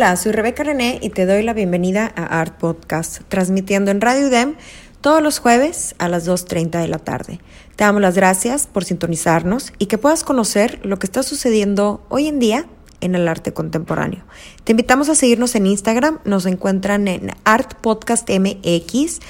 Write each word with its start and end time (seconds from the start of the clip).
Hola, 0.00 0.16
soy 0.16 0.32
Rebeca 0.32 0.64
René 0.64 0.98
y 1.02 1.10
te 1.10 1.26
doy 1.26 1.42
la 1.42 1.52
bienvenida 1.52 2.10
a 2.16 2.40
Art 2.40 2.56
Podcast, 2.56 3.20
transmitiendo 3.28 3.90
en 3.90 4.00
Radio 4.00 4.28
UDEM 4.28 4.54
todos 5.02 5.22
los 5.22 5.40
jueves 5.40 5.94
a 5.98 6.08
las 6.08 6.26
2.30 6.26 6.80
de 6.80 6.88
la 6.88 6.98
tarde. 6.98 7.38
Te 7.76 7.84
damos 7.84 8.00
las 8.00 8.14
gracias 8.14 8.66
por 8.66 8.82
sintonizarnos 8.82 9.74
y 9.76 9.86
que 9.86 9.98
puedas 9.98 10.24
conocer 10.24 10.80
lo 10.86 10.98
que 10.98 11.06
está 11.06 11.22
sucediendo 11.22 12.02
hoy 12.08 12.28
en 12.28 12.38
día 12.38 12.64
en 13.00 13.14
el 13.14 13.28
arte 13.28 13.52
contemporáneo. 13.52 14.24
Te 14.64 14.72
invitamos 14.72 15.08
a 15.08 15.14
seguirnos 15.14 15.54
en 15.54 15.66
Instagram, 15.66 16.20
nos 16.24 16.46
encuentran 16.46 17.08
en 17.08 17.30
Art 17.44 17.74
Podcast 17.80 18.28
MX. 18.28 19.20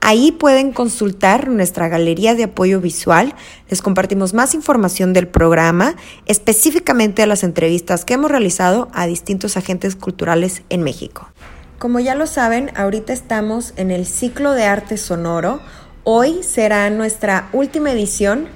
Ahí 0.00 0.32
pueden 0.32 0.72
consultar 0.72 1.48
nuestra 1.48 1.88
galería 1.88 2.34
de 2.34 2.44
apoyo 2.44 2.80
visual. 2.80 3.34
Les 3.68 3.82
compartimos 3.82 4.34
más 4.34 4.54
información 4.54 5.12
del 5.12 5.28
programa, 5.28 5.96
específicamente 6.26 7.22
de 7.22 7.26
las 7.26 7.42
entrevistas 7.42 8.04
que 8.04 8.14
hemos 8.14 8.30
realizado 8.30 8.88
a 8.92 9.06
distintos 9.06 9.56
agentes 9.56 9.96
culturales 9.96 10.62
en 10.68 10.82
México. 10.82 11.28
Como 11.78 12.00
ya 12.00 12.14
lo 12.14 12.26
saben, 12.26 12.70
ahorita 12.76 13.12
estamos 13.12 13.72
en 13.76 13.90
el 13.90 14.06
ciclo 14.06 14.52
de 14.52 14.64
arte 14.64 14.96
sonoro. 14.96 15.60
Hoy 16.02 16.42
será 16.42 16.90
nuestra 16.90 17.48
última 17.52 17.92
edición 17.92 18.48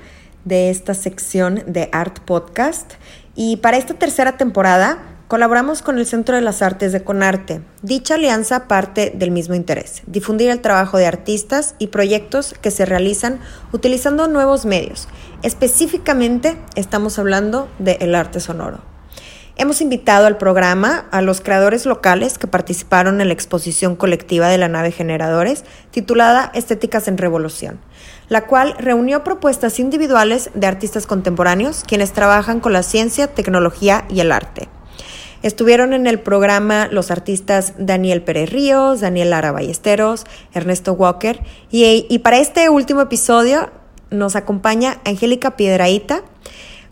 de 0.45 0.71
esta 0.71 0.95
sección 0.95 1.63
de 1.67 1.89
Art 1.93 2.21
Podcast 2.21 2.95
y 3.35 3.57
para 3.57 3.77
esta 3.77 3.95
tercera 3.95 4.37
temporada 4.37 4.99
colaboramos 5.29 5.81
con 5.81 5.99
el 5.99 6.05
Centro 6.05 6.37
de 6.37 6.43
las 6.43 6.61
Artes 6.61 6.93
de 6.93 7.03
Conarte. 7.03 7.63
Dicha 7.81 8.17
alianza 8.17 8.69
parte 8.69 9.13
del 9.15 9.31
mismo 9.31 9.55
interés, 9.55 10.03
difundir 10.07 10.51
el 10.51 10.61
trabajo 10.61 10.99
de 10.99 11.07
artistas 11.07 11.75
y 11.79 11.87
proyectos 11.87 12.55
que 12.61 12.71
se 12.71 12.85
realizan 12.85 13.41
utilizando 13.73 14.29
nuevos 14.29 14.67
medios. 14.67 15.09
Específicamente 15.43 16.59
estamos 16.75 17.19
hablando 17.19 17.69
del 17.79 18.15
arte 18.15 18.41
sonoro. 18.41 18.93
Hemos 19.57 19.83
invitado 19.83 20.27
al 20.27 20.39
programa 20.39 21.07
a 21.11 21.21
los 21.21 21.43
creadores 21.43 21.85
locales 21.85 22.39
que 22.39 22.47
participaron 22.47 23.21
en 23.21 23.29
la 23.29 23.35
exposición 23.35 23.97
colectiva 23.97 24.49
de 24.49 24.57
la 24.57 24.69
nave 24.69 24.93
Generadores 24.93 25.65
titulada 25.91 26.51
Estéticas 26.55 27.07
en 27.07 27.19
Revolución, 27.19 27.79
la 28.33 28.47
cual 28.47 28.75
reunió 28.79 29.25
propuestas 29.25 29.79
individuales 29.79 30.49
de 30.55 30.67
artistas 30.67 31.07
contemporáneos 31.07 31.85
quienes 31.87 32.15
trabajan 32.15 32.61
con 32.61 32.73
la 32.73 32.83
ciencia, 32.83 33.27
tecnología 33.27 34.07
y 34.09 34.21
el 34.21 34.33
arte. 34.33 34.71
Estuvieron 35.43 35.93
en 35.93 36.07
el 36.07 36.19
programa 36.19 36.89
los 36.91 37.11
artistas 37.11 37.75
Daniel 37.77 38.23
Pérez 38.23 38.49
Ríos, 38.49 39.03
Daniel 39.03 39.29
Lara 39.29 39.53
Ballesteros, 39.53 40.25
Ernesto 40.55 40.95
Walker 40.95 41.43
y, 41.71 42.19
para 42.21 42.39
este 42.39 42.71
último 42.71 43.03
episodio 43.03 43.69
nos 44.09 44.35
acompaña 44.35 44.97
Angélica 45.05 45.55
Piedraíta, 45.55 46.23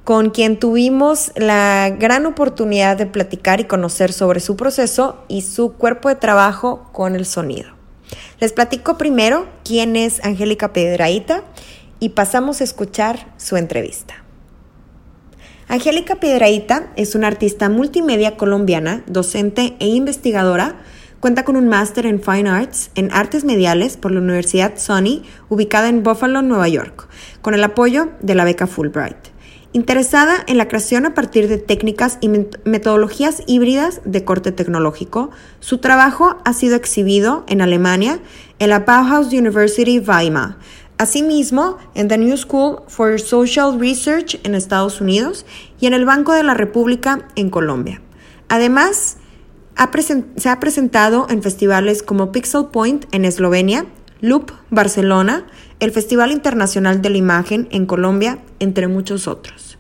con 0.04 0.28
quien 0.28 0.58
tuvimos 0.58 1.32
la 1.36 1.88
gran 1.98 2.26
oportunidad 2.26 2.98
de 2.98 3.06
platicar 3.06 3.60
y 3.60 3.64
conocer 3.64 4.12
sobre 4.12 4.40
su 4.40 4.56
proceso 4.56 5.24
y 5.26 5.40
su 5.40 5.72
cuerpo 5.72 6.10
de 6.10 6.16
trabajo 6.16 6.90
con 6.92 7.16
el 7.16 7.24
sonido. 7.24 7.79
Les 8.40 8.52
platico 8.52 8.98
primero 8.98 9.48
quién 9.64 9.96
es 9.96 10.24
Angélica 10.24 10.72
Piedraíta 10.72 11.44
y 11.98 12.10
pasamos 12.10 12.60
a 12.60 12.64
escuchar 12.64 13.32
su 13.36 13.56
entrevista. 13.56 14.24
Angélica 15.68 16.16
Piedraíta 16.16 16.90
es 16.96 17.14
una 17.14 17.28
artista 17.28 17.68
multimedia 17.68 18.36
colombiana, 18.36 19.04
docente 19.06 19.76
e 19.78 19.86
investigadora. 19.86 20.80
Cuenta 21.20 21.44
con 21.44 21.54
un 21.54 21.68
máster 21.68 22.06
en 22.06 22.20
Fine 22.20 22.48
Arts 22.48 22.90
en 22.94 23.12
Artes 23.12 23.44
Mediales 23.44 23.96
por 23.96 24.10
la 24.10 24.20
Universidad 24.20 24.78
Sony, 24.78 25.22
ubicada 25.48 25.88
en 25.88 26.02
Buffalo, 26.02 26.42
Nueva 26.42 26.68
York, 26.68 27.08
con 27.42 27.54
el 27.54 27.62
apoyo 27.62 28.08
de 28.20 28.34
la 28.34 28.44
beca 28.44 28.66
Fulbright 28.66 29.29
interesada 29.72 30.36
en 30.46 30.58
la 30.58 30.68
creación 30.68 31.06
a 31.06 31.14
partir 31.14 31.48
de 31.48 31.58
técnicas 31.58 32.18
y 32.20 32.28
metodologías 32.64 33.42
híbridas 33.46 34.00
de 34.04 34.24
corte 34.24 34.52
tecnológico. 34.52 35.30
Su 35.60 35.78
trabajo 35.78 36.38
ha 36.44 36.52
sido 36.52 36.76
exhibido 36.76 37.44
en 37.48 37.60
Alemania, 37.60 38.20
en 38.58 38.70
la 38.70 38.80
Bauhaus 38.80 39.32
University 39.32 40.00
Weimar, 40.00 40.56
asimismo 40.98 41.78
en 41.94 42.08
The 42.08 42.18
New 42.18 42.36
School 42.36 42.82
for 42.88 43.20
Social 43.20 43.78
Research 43.78 44.40
en 44.42 44.54
Estados 44.54 45.00
Unidos 45.00 45.46
y 45.80 45.86
en 45.86 45.94
el 45.94 46.04
Banco 46.04 46.34
de 46.34 46.42
la 46.42 46.54
República 46.54 47.28
en 47.36 47.48
Colombia. 47.48 48.02
Además, 48.48 49.18
se 50.36 50.48
ha 50.48 50.60
presentado 50.60 51.26
en 51.30 51.42
festivales 51.42 52.02
como 52.02 52.32
Pixel 52.32 52.66
Point 52.72 53.06
en 53.12 53.24
Eslovenia, 53.24 53.86
Loop 54.20 54.50
Barcelona, 54.68 55.46
el 55.80 55.92
Festival 55.92 56.30
Internacional 56.30 57.02
de 57.02 57.10
la 57.10 57.16
Imagen 57.16 57.66
en 57.70 57.86
Colombia, 57.86 58.38
entre 58.58 58.86
muchos 58.86 59.26
otros. 59.26 59.78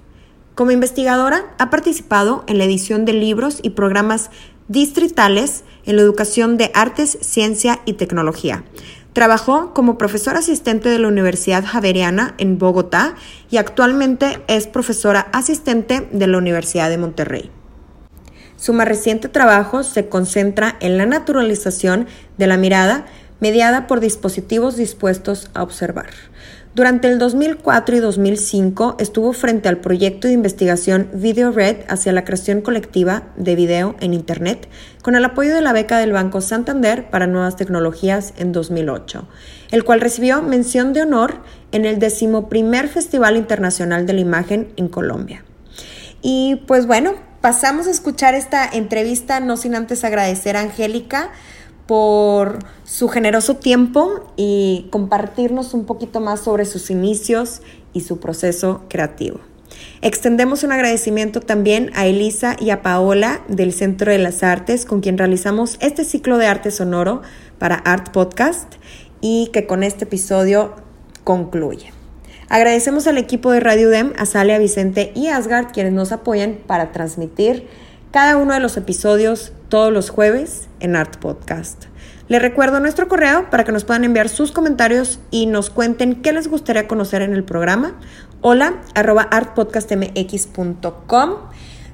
Como 0.54 0.70
investigadora, 0.72 1.54
ha 1.58 1.70
participado 1.70 2.44
en 2.46 2.58
la 2.58 2.64
edición 2.64 3.04
de 3.04 3.12
libros 3.12 3.60
y 3.62 3.70
programas 3.70 4.30
distritales 4.68 5.64
en 5.84 5.96
la 5.96 6.02
educación 6.02 6.56
de 6.56 6.70
artes, 6.74 7.18
ciencia 7.20 7.80
y 7.84 7.94
tecnología. 7.94 8.64
Trabajó 9.12 9.74
como 9.74 9.98
profesora 9.98 10.38
asistente 10.38 10.88
de 10.88 10.98
la 10.98 11.08
Universidad 11.08 11.64
Javeriana 11.66 12.34
en 12.38 12.58
Bogotá 12.58 13.14
y 13.50 13.56
actualmente 13.56 14.42
es 14.46 14.66
profesora 14.66 15.28
asistente 15.32 16.08
de 16.12 16.26
la 16.26 16.38
Universidad 16.38 16.88
de 16.88 16.98
Monterrey. 16.98 17.50
Su 18.56 18.72
más 18.72 18.86
reciente 18.86 19.28
trabajo 19.28 19.82
se 19.82 20.08
concentra 20.08 20.76
en 20.80 20.98
la 20.98 21.06
naturalización 21.06 22.06
de 22.36 22.46
la 22.46 22.58
mirada 22.58 23.06
mediada 23.40 23.86
por 23.86 24.00
dispositivos 24.00 24.76
dispuestos 24.76 25.50
a 25.54 25.62
observar. 25.62 26.10
Durante 26.72 27.08
el 27.08 27.18
2004 27.18 27.96
y 27.96 27.98
2005 27.98 28.96
estuvo 29.00 29.32
frente 29.32 29.68
al 29.68 29.78
proyecto 29.78 30.28
de 30.28 30.34
investigación 30.34 31.10
Video 31.12 31.50
Red 31.50 31.78
hacia 31.88 32.12
la 32.12 32.24
creación 32.24 32.60
colectiva 32.60 33.24
de 33.36 33.56
video 33.56 33.96
en 33.98 34.14
Internet, 34.14 34.68
con 35.02 35.16
el 35.16 35.24
apoyo 35.24 35.52
de 35.52 35.62
la 35.62 35.72
beca 35.72 35.98
del 35.98 36.12
Banco 36.12 36.40
Santander 36.40 37.10
para 37.10 37.26
Nuevas 37.26 37.56
Tecnologías 37.56 38.34
en 38.36 38.52
2008, 38.52 39.26
el 39.72 39.82
cual 39.82 40.00
recibió 40.00 40.42
mención 40.42 40.92
de 40.92 41.02
honor 41.02 41.42
en 41.72 41.86
el 41.86 41.98
decimoprimer 41.98 42.86
Festival 42.86 43.36
Internacional 43.36 44.06
de 44.06 44.12
la 44.12 44.20
Imagen 44.20 44.72
en 44.76 44.86
Colombia. 44.86 45.44
Y 46.22 46.62
pues 46.68 46.86
bueno, 46.86 47.14
pasamos 47.40 47.88
a 47.88 47.90
escuchar 47.90 48.34
esta 48.34 48.64
entrevista, 48.64 49.40
no 49.40 49.56
sin 49.56 49.74
antes 49.74 50.04
agradecer 50.04 50.56
a 50.56 50.60
Angélica 50.60 51.32
por 51.90 52.60
su 52.84 53.08
generoso 53.08 53.56
tiempo 53.56 54.32
y 54.36 54.86
compartirnos 54.90 55.74
un 55.74 55.86
poquito 55.86 56.20
más 56.20 56.38
sobre 56.38 56.64
sus 56.64 56.88
inicios 56.88 57.62
y 57.92 58.02
su 58.02 58.20
proceso 58.20 58.84
creativo. 58.88 59.40
Extendemos 60.00 60.62
un 60.62 60.70
agradecimiento 60.70 61.40
también 61.40 61.90
a 61.96 62.06
Elisa 62.06 62.54
y 62.60 62.70
a 62.70 62.80
Paola 62.82 63.40
del 63.48 63.72
Centro 63.72 64.12
de 64.12 64.18
las 64.18 64.44
Artes, 64.44 64.86
con 64.86 65.00
quien 65.00 65.18
realizamos 65.18 65.78
este 65.80 66.04
ciclo 66.04 66.38
de 66.38 66.46
arte 66.46 66.70
sonoro 66.70 67.22
para 67.58 67.74
Art 67.74 68.12
Podcast 68.12 68.74
y 69.20 69.50
que 69.52 69.66
con 69.66 69.82
este 69.82 70.04
episodio 70.04 70.76
concluye. 71.24 71.92
Agradecemos 72.48 73.08
al 73.08 73.18
equipo 73.18 73.50
de 73.50 73.58
Radio 73.58 73.88
UDEM, 73.88 74.12
a 74.16 74.26
Salia, 74.26 74.60
Vicente 74.60 75.10
y 75.16 75.26
Asgard, 75.26 75.72
quienes 75.72 75.92
nos 75.92 76.12
apoyan 76.12 76.60
para 76.68 76.92
transmitir 76.92 77.66
cada 78.12 78.36
uno 78.36 78.54
de 78.54 78.60
los 78.60 78.76
episodios 78.76 79.52
todos 79.68 79.92
los 79.92 80.10
jueves 80.10 80.69
en 80.80 80.96
Art 80.96 81.16
Podcast. 81.16 81.84
Les 82.28 82.40
recuerdo 82.40 82.80
nuestro 82.80 83.08
correo 83.08 83.50
para 83.50 83.64
que 83.64 83.72
nos 83.72 83.84
puedan 83.84 84.04
enviar 84.04 84.28
sus 84.28 84.52
comentarios 84.52 85.18
y 85.30 85.46
nos 85.46 85.70
cuenten 85.70 86.20
qué 86.22 86.32
les 86.32 86.46
gustaría 86.48 86.86
conocer 86.86 87.22
en 87.22 87.32
el 87.32 87.42
programa. 87.44 87.98
Hola, 88.40 88.82
arroba 88.94 89.22
artpodcastmx.com. 89.22 91.30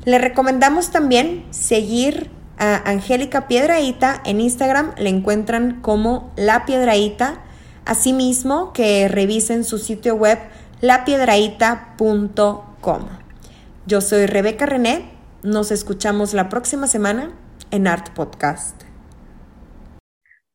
Les 0.04 0.20
recomendamos 0.20 0.90
también 0.90 1.46
seguir 1.50 2.28
a 2.58 2.76
Angélica 2.88 3.48
Piedraíta 3.48 4.20
en 4.24 4.42
Instagram. 4.42 4.92
Le 4.98 5.08
encuentran 5.08 5.80
como 5.80 6.32
La 6.36 6.66
Piedraíta. 6.66 7.40
Asimismo, 7.86 8.72
que 8.72 9.08
revisen 9.08 9.64
su 9.64 9.78
sitio 9.78 10.16
web 10.16 10.38
lapiedraíta.com. 10.80 13.02
Yo 13.86 14.00
soy 14.00 14.26
Rebeca 14.26 14.66
René. 14.66 15.12
Nos 15.42 15.70
escuchamos 15.70 16.34
la 16.34 16.48
próxima 16.48 16.88
semana 16.88 17.30
en 17.70 17.86
Art 17.86 18.14
Podcast. 18.14 18.82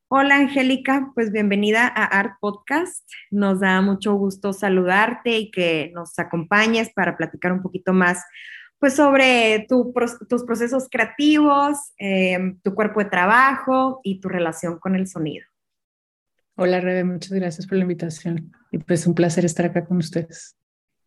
Hola 0.07 0.35
Angélica, 0.35 1.11
pues 1.15 1.31
bienvenida 1.31 1.87
a 1.87 2.03
Art 2.03 2.33
Podcast. 2.39 3.09
Nos 3.29 3.59
da 3.61 3.81
mucho 3.81 4.13
gusto 4.15 4.53
saludarte 4.53 5.37
y 5.37 5.51
que 5.51 5.91
nos 5.93 6.17
acompañes 6.19 6.91
para 6.93 7.15
platicar 7.15 7.53
un 7.53 7.61
poquito 7.61 7.93
más 7.93 8.23
pues 8.79 8.95
sobre 8.95 9.67
tus 9.69 10.43
procesos 10.43 10.87
creativos, 10.89 11.93
em, 11.97 12.59
tu 12.61 12.73
cuerpo 12.73 12.99
de 12.99 13.09
trabajo 13.11 14.01
y 14.03 14.19
tu 14.19 14.27
relación 14.27 14.79
con 14.79 14.95
el 14.95 15.07
sonido. 15.07 15.45
Hola 16.55 16.79
Rebe, 16.79 17.03
muchas 17.03 17.31
gracias 17.31 17.67
por 17.67 17.77
la 17.77 17.83
invitación 17.83 18.51
y 18.71 18.79
pues 18.79 19.05
un 19.05 19.13
placer 19.13 19.45
estar 19.45 19.67
acá 19.67 19.85
con 19.85 19.97
ustedes. 19.97 20.57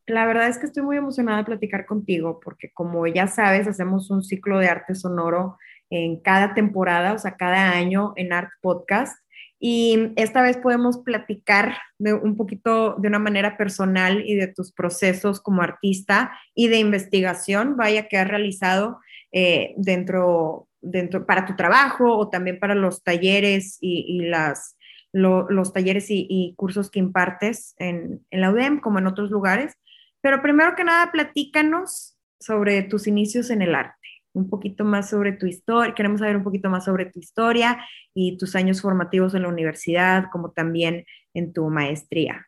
La 0.06 0.26
verdad 0.26 0.48
es 0.48 0.58
que 0.58 0.66
estoy 0.66 0.82
muy 0.82 0.96
emocionada 0.98 1.38
de 1.38 1.44
platicar 1.44 1.86
contigo 1.86 2.38
porque 2.44 2.70
como 2.72 3.06
ya 3.06 3.26
sabes, 3.26 3.66
hacemos 3.66 4.10
un 4.10 4.22
ciclo 4.22 4.58
de 4.58 4.68
arte 4.68 4.94
sonoro 4.94 5.56
en 5.90 6.20
cada 6.20 6.54
temporada, 6.54 7.12
o 7.12 7.18
sea, 7.18 7.36
cada 7.36 7.72
año 7.72 8.12
en 8.16 8.32
Art 8.32 8.50
Podcast. 8.60 9.16
Y 9.58 10.12
esta 10.16 10.42
vez 10.42 10.58
podemos 10.58 10.98
platicar 10.98 11.78
un 11.98 12.36
poquito 12.36 12.96
de 12.98 13.08
una 13.08 13.18
manera 13.18 13.56
personal 13.56 14.22
y 14.26 14.34
de 14.34 14.48
tus 14.48 14.72
procesos 14.72 15.40
como 15.40 15.62
artista 15.62 16.32
y 16.54 16.68
de 16.68 16.78
investigación, 16.78 17.76
vaya 17.76 18.08
que 18.08 18.18
has 18.18 18.28
realizado 18.28 18.98
eh, 19.32 19.72
dentro, 19.78 20.68
dentro 20.82 21.24
para 21.24 21.46
tu 21.46 21.56
trabajo 21.56 22.14
o 22.14 22.28
también 22.28 22.58
para 22.58 22.74
los 22.74 23.02
talleres 23.02 23.78
y, 23.80 24.20
las, 24.26 24.76
los 25.12 25.72
talleres 25.72 26.06
y, 26.08 26.52
cursos 26.56 26.90
que 26.90 26.98
impartes 26.98 27.74
en, 27.78 28.20
en 28.30 28.40
la 28.40 28.50
UDEM 28.50 28.80
como 28.80 28.98
en 28.98 29.06
otros 29.06 29.30
lugares. 29.30 29.78
Pero 30.20 30.42
primero 30.42 30.74
que 30.76 30.84
nada, 30.84 31.10
platícanos 31.10 32.18
sobre 32.38 32.82
tus 32.82 33.06
inicios 33.06 33.48
en 33.48 33.62
el 33.62 33.74
arte 33.74 34.13
un 34.34 34.50
poquito 34.50 34.84
más 34.84 35.08
sobre 35.08 35.32
tu 35.32 35.46
historia, 35.46 35.94
queremos 35.94 36.20
saber 36.20 36.36
un 36.36 36.44
poquito 36.44 36.68
más 36.68 36.84
sobre 36.84 37.06
tu 37.06 37.20
historia 37.20 37.78
y 38.12 38.36
tus 38.36 38.54
años 38.56 38.82
formativos 38.82 39.34
en 39.34 39.42
la 39.42 39.48
universidad, 39.48 40.24
como 40.30 40.50
también 40.50 41.06
en 41.32 41.52
tu 41.52 41.70
maestría. 41.70 42.46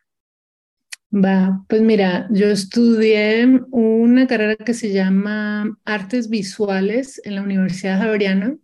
Va, 1.09 1.63
pues 1.69 1.81
mira, 1.81 2.27
yo 2.31 2.47
estudié 2.47 3.61
una 3.71 4.27
carrera 4.27 4.57
que 4.57 4.73
se 4.73 4.91
llama 4.91 5.77
Artes 5.85 6.29
Visuales 6.29 7.21
en 7.23 7.35
la 7.35 7.41
Universidad 7.41 7.99
Javeriana 7.99 8.57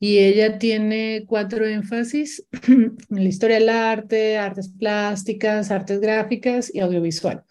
y 0.00 0.18
ella 0.18 0.58
tiene 0.58 1.24
cuatro 1.26 1.66
énfasis 1.66 2.46
en 2.68 2.96
la 3.10 3.24
historia 3.24 3.58
del 3.58 3.68
arte, 3.68 4.38
artes 4.38 4.70
plásticas, 4.70 5.70
artes 5.70 6.00
gráficas 6.00 6.74
y 6.74 6.80
audiovisual. 6.80 7.44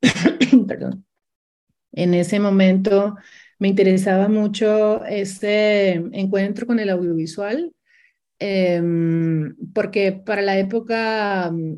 Perdón. 0.68 1.04
En 1.90 2.14
ese 2.14 2.38
momento 2.38 3.16
me 3.58 3.68
interesaba 3.68 4.28
mucho 4.28 5.04
este 5.04 5.92
encuentro 6.12 6.66
con 6.66 6.78
el 6.78 6.90
audiovisual, 6.90 7.72
em, 8.38 9.54
porque 9.74 10.12
para 10.12 10.42
la 10.42 10.58
época 10.58 11.50
mm, 11.52 11.74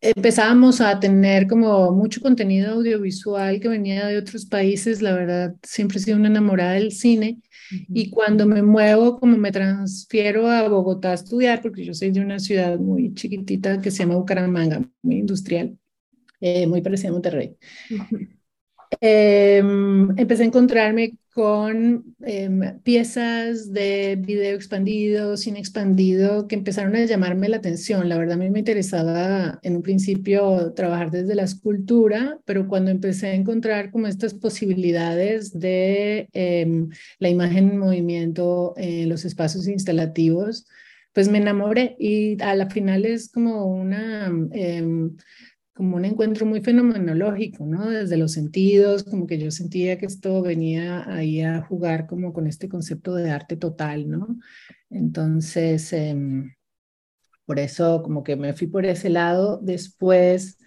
empezábamos 0.00 0.80
a 0.80 0.98
tener 1.00 1.46
como 1.46 1.92
mucho 1.92 2.20
contenido 2.20 2.72
audiovisual 2.74 3.60
que 3.60 3.68
venía 3.68 4.06
de 4.06 4.18
otros 4.18 4.46
países, 4.46 5.02
la 5.02 5.14
verdad, 5.14 5.54
siempre 5.62 5.98
he 5.98 6.00
sido 6.00 6.16
una 6.16 6.28
enamorada 6.28 6.72
del 6.72 6.92
cine. 6.92 7.40
Y 7.70 8.10
cuando 8.10 8.46
me 8.46 8.62
muevo, 8.62 9.18
como 9.18 9.36
me 9.36 9.52
transfiero 9.52 10.48
a 10.48 10.66
Bogotá 10.68 11.10
a 11.10 11.14
estudiar, 11.14 11.60
porque 11.60 11.84
yo 11.84 11.92
soy 11.94 12.10
de 12.10 12.20
una 12.20 12.38
ciudad 12.38 12.78
muy 12.78 13.12
chiquitita 13.14 13.80
que 13.80 13.90
se 13.90 13.98
llama 13.98 14.16
Bucaramanga, 14.16 14.82
muy 15.02 15.16
industrial, 15.18 15.76
eh, 16.40 16.66
muy 16.66 16.80
parecida 16.80 17.10
a 17.10 17.12
Monterrey. 17.12 17.56
Em, 19.00 20.10
empecé 20.18 20.42
a 20.42 20.46
encontrarme 20.46 21.14
con 21.34 22.16
em, 22.22 22.80
piezas 22.82 23.72
de 23.72 24.16
video 24.16 24.56
expandido, 24.56 25.36
cine 25.36 25.60
expandido, 25.60 26.48
que 26.48 26.56
empezaron 26.56 26.96
a 26.96 27.04
llamarme 27.04 27.48
la 27.48 27.58
atención. 27.58 28.08
La 28.08 28.18
verdad, 28.18 28.34
a 28.34 28.38
mí 28.38 28.50
me 28.50 28.60
interesaba 28.60 29.60
en 29.62 29.76
un 29.76 29.82
principio 29.82 30.72
trabajar 30.72 31.10
desde 31.10 31.34
la 31.34 31.44
escultura, 31.44 32.38
pero 32.44 32.66
cuando 32.66 32.90
empecé 32.90 33.28
a 33.28 33.34
encontrar 33.34 33.90
como 33.90 34.06
estas 34.08 34.34
posibilidades 34.34 35.56
de 35.58 36.28
em, 36.32 36.88
la 37.18 37.28
imagen 37.28 37.70
en 37.70 37.78
movimiento 37.78 38.74
en 38.76 39.08
los 39.08 39.24
espacios 39.24 39.68
instalativos, 39.68 40.66
pues 41.12 41.28
me 41.28 41.38
enamoré 41.38 41.96
y 41.98 42.40
a 42.42 42.54
la 42.54 42.70
final 42.70 43.04
es 43.04 43.30
como 43.30 43.66
una 43.66 44.32
como 45.78 45.94
un 45.96 46.04
encuentro 46.04 46.44
muy 46.44 46.60
fenomenológico, 46.60 47.64
¿no? 47.64 47.88
Desde 47.88 48.16
los 48.16 48.32
sentidos, 48.32 49.04
como 49.04 49.28
que 49.28 49.38
yo 49.38 49.52
sentía 49.52 49.96
que 49.96 50.06
esto 50.06 50.42
venía 50.42 51.08
ahí 51.08 51.40
a 51.40 51.62
jugar 51.62 52.08
como 52.08 52.32
con 52.32 52.48
este 52.48 52.68
concepto 52.68 53.14
de 53.14 53.30
arte 53.30 53.56
total, 53.56 54.10
¿no? 54.10 54.40
Entonces, 54.90 55.92
em, 55.92 56.52
por 57.46 57.60
eso 57.60 58.02
como 58.02 58.24
que 58.24 58.34
me 58.34 58.54
fui 58.54 58.66
por 58.66 58.86
ese 58.86 59.08
lado. 59.08 59.60
Después, 59.62 60.58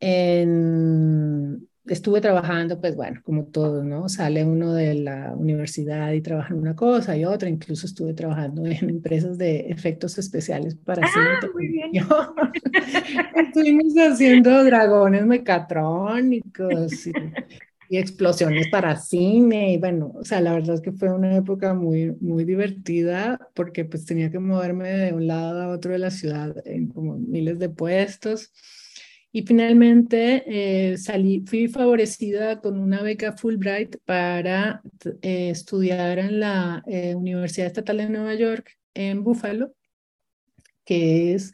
en, 0.00 1.67
estuve 1.88 2.20
trabajando, 2.20 2.80
pues 2.80 2.94
bueno, 2.96 3.20
como 3.24 3.44
todo, 3.44 3.82
¿no? 3.82 4.08
Sale 4.08 4.44
uno 4.44 4.72
de 4.72 4.94
la 4.94 5.34
universidad 5.36 6.12
y 6.12 6.20
trabaja 6.20 6.54
en 6.54 6.60
una 6.60 6.76
cosa 6.76 7.16
y 7.16 7.24
otra, 7.24 7.48
incluso 7.48 7.86
estuve 7.86 8.14
trabajando 8.14 8.64
en 8.66 8.90
empresas 8.90 9.38
de 9.38 9.60
efectos 9.68 10.18
especiales 10.18 10.74
para 10.74 11.06
ah, 11.06 11.40
muy 11.52 11.68
bien. 11.68 11.90
Estuvimos 13.36 13.94
haciendo 13.96 14.64
dragones 14.64 15.26
mecatrónicos 15.26 17.06
y, 17.06 17.12
y, 17.88 17.98
explosiones 17.98 18.68
para 18.68 18.96
cine 18.96 19.72
y 19.72 19.78
bueno, 19.78 20.12
o 20.14 20.24
sea, 20.24 20.40
la 20.40 20.52
verdad 20.52 20.76
es 20.76 20.80
que 20.80 20.92
fue 20.92 21.12
una 21.12 21.36
época 21.36 21.74
muy, 21.74 22.16
muy 22.20 22.44
divertida 22.44 23.38
porque 23.54 23.84
pues 23.84 24.04
tenía 24.04 24.30
que 24.30 24.38
moverme 24.38 24.90
de 24.90 25.12
un 25.12 25.26
lado 25.26 25.62
a 25.62 25.68
otro 25.68 25.92
de 25.92 25.98
la 25.98 26.10
ciudad 26.10 26.54
en 26.66 26.88
como 26.88 27.16
miles 27.16 27.58
de 27.58 27.68
puestos. 27.68 28.52
Y 29.30 29.42
finalmente 29.42 30.44
eh, 30.46 30.96
salí, 30.96 31.44
fui 31.46 31.68
favorecida 31.68 32.60
con 32.60 32.78
una 32.78 33.02
beca 33.02 33.36
Fulbright 33.36 33.96
para 34.04 34.80
eh, 35.20 35.50
estudiar 35.50 36.18
en 36.18 36.40
la 36.40 36.82
eh, 36.86 37.14
Universidad 37.14 37.66
Estatal 37.66 37.98
de 37.98 38.08
Nueva 38.08 38.34
York 38.34 38.78
en 38.94 39.22
Buffalo, 39.22 39.74
que 40.84 41.34
es 41.34 41.52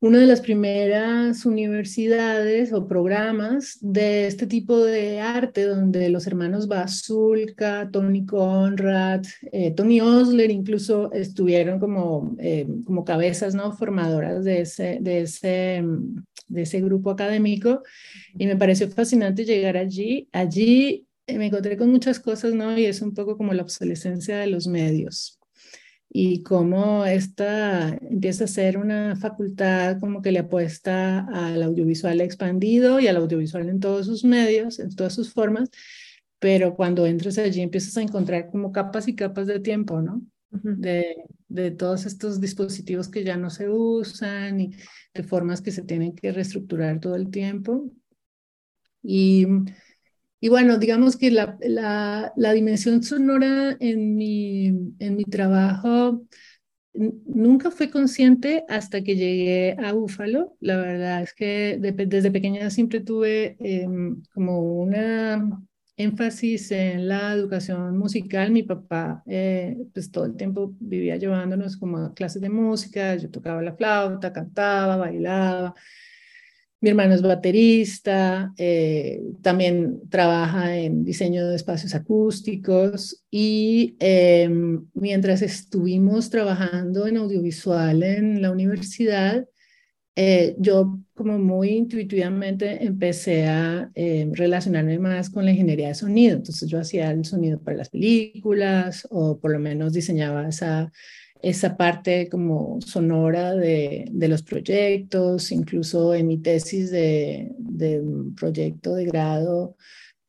una 0.00 0.18
de 0.18 0.26
las 0.26 0.40
primeras 0.40 1.44
universidades 1.44 2.72
o 2.72 2.88
programas 2.88 3.76
de 3.82 4.26
este 4.26 4.46
tipo 4.46 4.78
de 4.78 5.20
arte, 5.20 5.66
donde 5.66 6.08
los 6.08 6.26
hermanos 6.26 6.68
Basulka, 6.68 7.90
Tony 7.92 8.24
Conrad, 8.24 9.26
eh, 9.52 9.72
Tony 9.72 10.00
Osler 10.00 10.50
incluso 10.50 11.12
estuvieron 11.12 11.78
como, 11.78 12.34
eh, 12.38 12.66
como 12.86 13.04
cabezas 13.04 13.54
¿no? 13.54 13.72
formadoras 13.72 14.42
de 14.42 14.62
ese, 14.62 14.98
de, 15.02 15.20
ese, 15.20 15.84
de 16.48 16.62
ese 16.62 16.80
grupo 16.80 17.10
académico. 17.10 17.82
Y 18.38 18.46
me 18.46 18.56
pareció 18.56 18.88
fascinante 18.88 19.44
llegar 19.44 19.76
allí. 19.76 20.28
Allí 20.32 21.06
me 21.28 21.46
encontré 21.46 21.76
con 21.76 21.90
muchas 21.90 22.18
cosas, 22.18 22.54
¿no? 22.54 22.76
Y 22.78 22.86
es 22.86 23.02
un 23.02 23.12
poco 23.12 23.36
como 23.36 23.52
la 23.52 23.62
obsolescencia 23.62 24.38
de 24.38 24.46
los 24.46 24.66
medios 24.66 25.39
y 26.12 26.42
cómo 26.42 27.06
esta 27.06 27.88
empieza 27.88 28.44
a 28.44 28.48
ser 28.48 28.78
una 28.78 29.14
facultad 29.16 30.00
como 30.00 30.20
que 30.22 30.32
le 30.32 30.40
apuesta 30.40 31.20
al 31.20 31.62
audiovisual 31.62 32.20
expandido 32.20 32.98
y 32.98 33.06
al 33.06 33.16
audiovisual 33.16 33.68
en 33.68 33.78
todos 33.78 34.06
sus 34.06 34.24
medios, 34.24 34.80
en 34.80 34.94
todas 34.94 35.14
sus 35.14 35.32
formas, 35.32 35.70
pero 36.40 36.74
cuando 36.74 37.06
entras 37.06 37.38
allí 37.38 37.60
empiezas 37.60 37.96
a 37.96 38.02
encontrar 38.02 38.50
como 38.50 38.72
capas 38.72 39.06
y 39.06 39.14
capas 39.14 39.46
de 39.46 39.60
tiempo, 39.60 40.02
¿no? 40.02 40.22
de, 40.50 41.16
de 41.46 41.70
todos 41.70 42.06
estos 42.06 42.40
dispositivos 42.40 43.08
que 43.08 43.22
ya 43.22 43.36
no 43.36 43.50
se 43.50 43.68
usan 43.68 44.60
y 44.60 44.70
de 45.14 45.22
formas 45.22 45.60
que 45.60 45.70
se 45.70 45.82
tienen 45.82 46.14
que 46.14 46.32
reestructurar 46.32 46.98
todo 46.98 47.14
el 47.14 47.30
tiempo. 47.30 47.90
Y 49.02 49.46
y 50.40 50.48
bueno, 50.48 50.78
digamos 50.78 51.16
que 51.16 51.30
la, 51.30 51.56
la, 51.60 52.32
la 52.36 52.52
dimensión 52.52 53.02
sonora 53.02 53.76
en 53.80 54.16
mi, 54.16 54.66
en 54.98 55.16
mi 55.16 55.24
trabajo 55.24 56.22
nunca 56.94 57.70
fue 57.70 57.90
consciente 57.90 58.64
hasta 58.68 59.02
que 59.02 59.16
llegué 59.16 59.76
a 59.84 59.92
Búfalo. 59.92 60.56
La 60.60 60.76
verdad 60.76 61.22
es 61.22 61.34
que 61.34 61.78
desde 61.80 62.30
pequeña 62.30 62.70
siempre 62.70 63.00
tuve 63.00 63.56
em, 63.60 64.22
como 64.34 64.60
una 64.82 65.60
énfasis 65.96 66.70
en 66.72 67.08
la 67.08 67.32
educación 67.34 67.96
musical. 67.98 68.50
Mi 68.50 68.62
papá, 68.64 69.22
eh, 69.26 69.76
pues 69.94 70.10
todo 70.10 70.24
el 70.26 70.36
tiempo 70.36 70.74
vivía 70.80 71.16
llevándonos 71.16 71.76
como 71.76 71.98
a 71.98 72.14
clases 72.14 72.42
de 72.42 72.50
música. 72.50 73.14
Yo 73.16 73.30
tocaba 73.30 73.62
la 73.62 73.74
flauta, 73.76 74.32
cantaba, 74.32 74.96
bailaba. 74.96 75.74
Mi 76.82 76.88
hermano 76.88 77.14
es 77.14 77.20
baterista, 77.20 78.54
eh, 78.56 79.22
también 79.42 80.00
trabaja 80.08 80.78
en 80.78 81.04
diseño 81.04 81.46
de 81.46 81.56
espacios 81.56 81.94
acústicos 81.94 83.22
y 83.30 83.96
em, 84.00 84.86
mientras 84.94 85.42
estuvimos 85.42 86.30
trabajando 86.30 87.06
en 87.06 87.18
audiovisual 87.18 88.02
en 88.02 88.40
la 88.40 88.50
universidad, 88.50 89.46
eh, 90.16 90.56
yo 90.58 90.98
como 91.14 91.38
muy 91.38 91.68
intuitivamente 91.70 92.82
empecé 92.84 93.46
a 93.46 93.90
em, 93.94 94.32
relacionarme 94.32 94.98
más 94.98 95.28
con 95.28 95.44
la 95.44 95.50
ingeniería 95.50 95.88
de 95.88 95.94
sonido. 95.94 96.36
Entonces 96.36 96.68
yo 96.68 96.80
hacía 96.80 97.10
el 97.10 97.26
sonido 97.26 97.60
para 97.62 97.76
las 97.76 97.90
películas 97.90 99.06
o 99.10 99.38
por 99.38 99.52
lo 99.52 99.58
menos 99.58 99.92
diseñaba 99.92 100.48
esa 100.48 100.90
esa 101.42 101.76
parte 101.76 102.28
como 102.28 102.80
sonora 102.80 103.54
de, 103.54 104.06
de, 104.10 104.28
los 104.28 104.42
proyectos, 104.42 105.52
incluso 105.52 106.14
en 106.14 106.26
mi 106.26 106.38
tesis 106.38 106.90
de, 106.90 107.52
de 107.58 108.02
proyecto 108.36 108.94
de 108.94 109.06
grado 109.06 109.76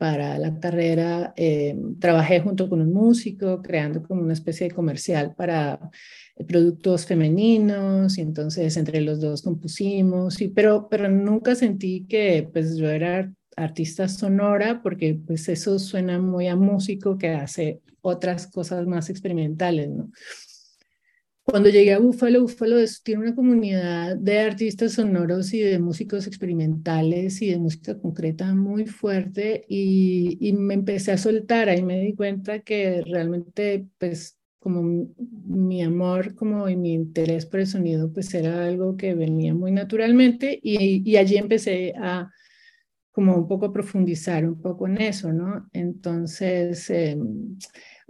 para 0.02 0.40
la 0.40 0.60
carrera, 0.60 1.32
eh, 1.38 1.76
trabajé 2.00 2.40
junto 2.40 2.68
con 2.68 2.82
un 2.82 2.92
músico 2.92 3.62
creando 3.62 4.02
como 4.02 4.24
una 4.24 4.34
especie 4.34 4.68
de 4.68 4.74
comercial 4.74 5.36
para 5.36 5.80
productos 6.48 7.06
femeninos 7.06 8.18
y 8.18 8.22
entonces 8.22 8.76
entre 8.78 9.02
los 9.02 9.22
dos 9.22 9.44
compusimos, 9.44 10.42
y, 10.42 10.48
pero, 10.48 10.88
pero 10.90 11.08
nunca 11.08 11.54
sentí 11.54 12.08
que 12.08 12.50
pues 12.52 12.78
yo 12.78 12.90
era 12.90 13.32
artista 13.56 14.08
sonora 14.08 14.82
porque 14.82 15.20
pues 15.24 15.48
eso 15.50 15.78
suena 15.78 16.18
muy 16.20 16.48
a 16.48 16.56
músico 16.56 17.20
que 17.20 17.30
hace 17.30 17.82
otras 18.02 18.48
cosas 18.48 18.88
más 18.88 19.10
experimentales, 19.12 19.90
¿no? 19.90 20.10
Cuando 21.52 21.68
llegué 21.68 21.92
a 21.92 22.00
Búfalo, 22.00 22.44
Búfalo 22.44 22.78
tiene 23.04 23.24
una 23.24 23.36
comunidad 23.36 24.16
de 24.16 24.40
artistas 24.40 24.94
sonoros 24.94 25.54
y 25.54 25.60
de 25.60 25.80
músicos 25.80 26.26
experimentales 26.26 27.42
y 27.42 27.50
de 27.50 27.58
música 27.58 28.00
concreta 28.00 28.56
muy 28.56 28.86
fuerte 28.86 29.66
y, 29.68 30.38
y 30.40 30.54
me 30.54 30.76
empecé 30.76 31.12
a 31.12 31.18
soltar, 31.18 31.68
ahí 31.68 31.84
me 31.84 32.00
di 32.00 32.16
cuenta 32.16 32.60
que 32.60 33.04
realmente 33.06 33.86
pues 33.98 34.40
como 34.60 35.10
mi 35.20 35.84
amor 35.84 36.36
como 36.36 36.70
y 36.70 36.78
mi 36.78 36.94
interés 36.94 37.46
por 37.46 37.60
el 37.60 37.68
sonido 37.68 38.14
pues 38.14 38.34
era 38.34 38.66
algo 38.66 38.96
que 38.96 39.14
venía 39.14 39.54
muy 39.54 39.74
naturalmente 39.74 40.58
y, 40.64 41.04
y 41.10 41.18
allí 41.18 41.36
empecé 41.36 41.94
a 41.98 42.30
como 43.12 43.36
un 43.36 43.48
poco 43.50 43.74
profundizar 43.74 44.46
un 44.48 44.62
poco 44.62 44.88
en 44.88 45.02
eso, 45.02 45.34
¿no? 45.34 45.68
Entonces, 45.74 46.90
eh, 46.90 47.18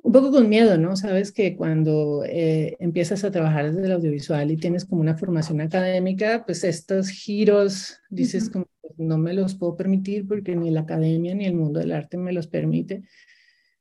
un 0.03 0.11
poco 0.11 0.31
con 0.31 0.49
miedo, 0.49 0.77
¿no? 0.77 0.95
Sabes 0.95 1.31
que 1.31 1.55
cuando 1.55 2.23
eh, 2.25 2.75
empiezas 2.79 3.23
a 3.23 3.31
trabajar 3.31 3.71
desde 3.71 3.85
el 3.85 3.91
audiovisual 3.91 4.51
y 4.51 4.57
tienes 4.57 4.85
como 4.85 5.01
una 5.01 5.17
formación 5.17 5.61
académica, 5.61 6.43
pues 6.45 6.63
estos 6.63 7.09
giros, 7.09 7.99
dices 8.09 8.49
como, 8.49 8.67
no 8.97 9.17
me 9.17 9.33
los 9.33 9.55
puedo 9.55 9.75
permitir 9.75 10.27
porque 10.27 10.55
ni 10.55 10.71
la 10.71 10.81
academia 10.81 11.35
ni 11.35 11.45
el 11.45 11.55
mundo 11.55 11.79
del 11.79 11.91
arte 11.91 12.17
me 12.17 12.33
los 12.33 12.47
permite. 12.47 13.03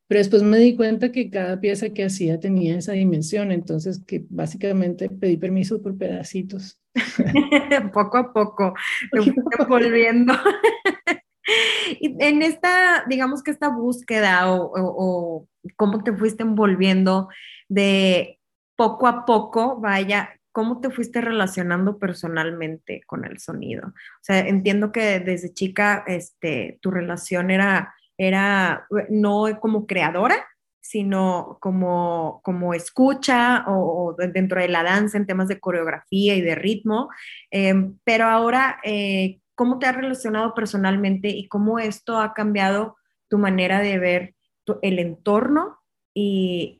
Pero 0.06 0.18
después 0.18 0.42
me 0.42 0.58
di 0.58 0.76
cuenta 0.76 1.12
que 1.12 1.30
cada 1.30 1.60
pieza 1.60 1.90
que 1.90 2.04
hacía 2.04 2.40
tenía 2.40 2.76
esa 2.76 2.92
dimensión, 2.92 3.52
entonces 3.52 4.02
que 4.04 4.26
básicamente 4.28 5.08
pedí 5.08 5.36
permiso 5.36 5.80
por 5.80 5.96
pedacitos. 5.96 6.80
poco 7.94 8.18
a 8.18 8.32
poco, 8.32 8.74
te 9.12 9.64
volviendo. 9.68 10.34
y 12.00 12.16
en 12.18 12.42
esta, 12.42 13.04
digamos 13.08 13.42
que 13.42 13.50
esta 13.50 13.68
búsqueda 13.68 14.52
o, 14.52 15.46
cómo 15.76 16.02
te 16.02 16.12
fuiste 16.12 16.42
envolviendo 16.42 17.28
de 17.68 18.38
poco 18.76 19.06
a 19.06 19.24
poco, 19.24 19.78
vaya, 19.80 20.30
¿cómo 20.52 20.80
te 20.80 20.90
fuiste 20.90 21.20
relacionando 21.20 21.98
personalmente 21.98 23.02
con 23.06 23.24
el 23.24 23.38
sonido? 23.38 23.88
O 23.88 24.22
sea, 24.22 24.40
entiendo 24.40 24.92
que 24.92 25.20
desde 25.20 25.52
chica 25.52 26.04
este, 26.06 26.78
tu 26.80 26.90
relación 26.90 27.50
era 27.50 27.94
era 28.20 28.86
no 29.08 29.46
como 29.60 29.86
creadora, 29.86 30.46
sino 30.82 31.56
como, 31.58 32.42
como 32.44 32.74
escucha 32.74 33.64
o, 33.66 34.14
dentro 34.14 34.60
de 34.60 34.68
la 34.68 34.82
danza 34.82 35.16
en 35.16 35.26
temas 35.26 35.48
de 35.48 35.58
coreografía 35.58 36.34
y 36.34 36.42
de 36.42 36.54
ritmo. 36.54 37.08
Em, 37.50 37.96
pero 38.04 38.26
ahora, 38.26 38.78
eh, 38.84 39.40
¿cómo 39.60 39.78
te 39.78 39.84
has 39.84 39.94
relacionado 39.94 40.54
personalmente 40.54 41.28
y 41.28 41.46
cómo 41.46 41.78
esto 41.78 42.18
ha 42.18 42.32
cambiado 42.32 42.96
tu 43.28 43.36
manera 43.36 43.80
de 43.80 43.98
ver 43.98 44.34
el 44.80 44.98
entorno 44.98 45.78
y, 46.14 46.78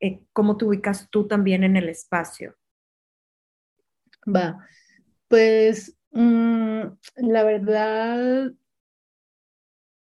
eh, 0.00 0.20
cómo 0.32 0.56
te 0.56 0.64
ubicas 0.64 1.10
tú 1.10 1.26
también 1.26 1.62
en 1.62 1.76
el 1.76 1.90
espacio? 1.90 2.56
Va, 4.26 4.66
pues 5.28 5.94
mm, 6.12 6.82
la 7.16 7.44
verdad 7.44 8.54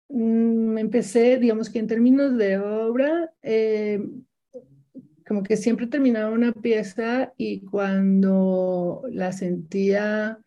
Mm, 0.10 0.78
empecé, 0.80 1.38
digamos 1.38 1.70
que 1.70 1.80
en 1.80 1.88
términos 1.88 2.36
de 2.36 2.58
obra, 2.58 3.32
eh, 3.44 4.04
como 5.28 5.44
que 5.44 5.56
siempre 5.56 5.86
terminaba 5.86 6.32
una 6.32 6.52
pieza 6.52 7.32
y 7.38 7.62
cuando 7.62 9.04
la 9.12 9.32
sentía, 9.32 10.40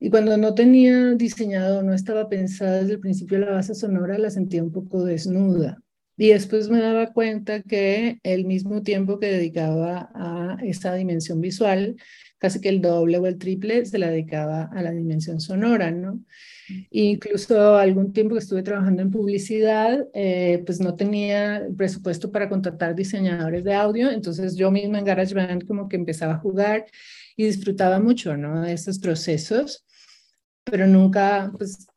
y 0.00 0.08
cuando 0.08 0.38
no 0.38 0.54
tenía 0.54 1.14
diseñado, 1.14 1.82
no 1.82 1.92
estaba 1.92 2.30
pensada 2.30 2.80
desde 2.80 2.94
el 2.94 3.00
principio 3.00 3.38
la 3.38 3.50
base 3.50 3.74
sonora, 3.74 4.16
la 4.16 4.30
sentía 4.30 4.64
un 4.64 4.72
poco 4.72 5.04
desnuda. 5.04 5.82
Y 6.16 6.28
después 6.28 6.70
me 6.70 6.80
daba 6.80 7.12
cuenta 7.12 7.62
que 7.62 8.18
el 8.22 8.46
mismo 8.46 8.82
tiempo 8.82 9.18
que 9.18 9.26
dedicaba 9.26 10.10
a 10.14 10.56
esa 10.62 10.94
dimensión 10.94 11.40
visual, 11.40 11.96
casi 12.38 12.60
que 12.60 12.70
el 12.70 12.80
doble 12.80 13.18
o 13.18 13.26
el 13.26 13.36
triple 13.36 13.84
se 13.84 13.98
la 13.98 14.10
dedicaba 14.10 14.70
a 14.72 14.82
la 14.82 14.90
dimensión 14.90 15.38
sonora, 15.38 15.90
¿no? 15.90 16.24
Incluso 16.90 17.76
algún 17.76 18.12
tiempo 18.12 18.34
que 18.34 18.40
estuve 18.40 18.62
trabajando 18.62 19.02
en 19.02 19.10
publicidad, 19.10 20.06
eh, 20.14 20.62
pues 20.64 20.80
no 20.80 20.94
tenía 20.94 21.66
presupuesto 21.76 22.32
para 22.32 22.48
contratar 22.48 22.94
diseñadores 22.94 23.64
de 23.64 23.74
audio, 23.74 24.10
entonces 24.10 24.56
yo 24.56 24.70
misma 24.70 24.98
en 24.98 25.04
GarageBand 25.04 25.66
como 25.66 25.88
que 25.88 25.96
empezaba 25.96 26.34
a 26.34 26.38
jugar 26.38 26.86
y 27.36 27.44
disfrutaba 27.44 28.00
mucho, 28.00 28.36
¿no? 28.36 28.62
De 28.62 28.72
esos 28.72 28.98
procesos, 28.98 29.84
pero 30.64 30.86
nunca, 30.86 31.52
pues 31.56 31.88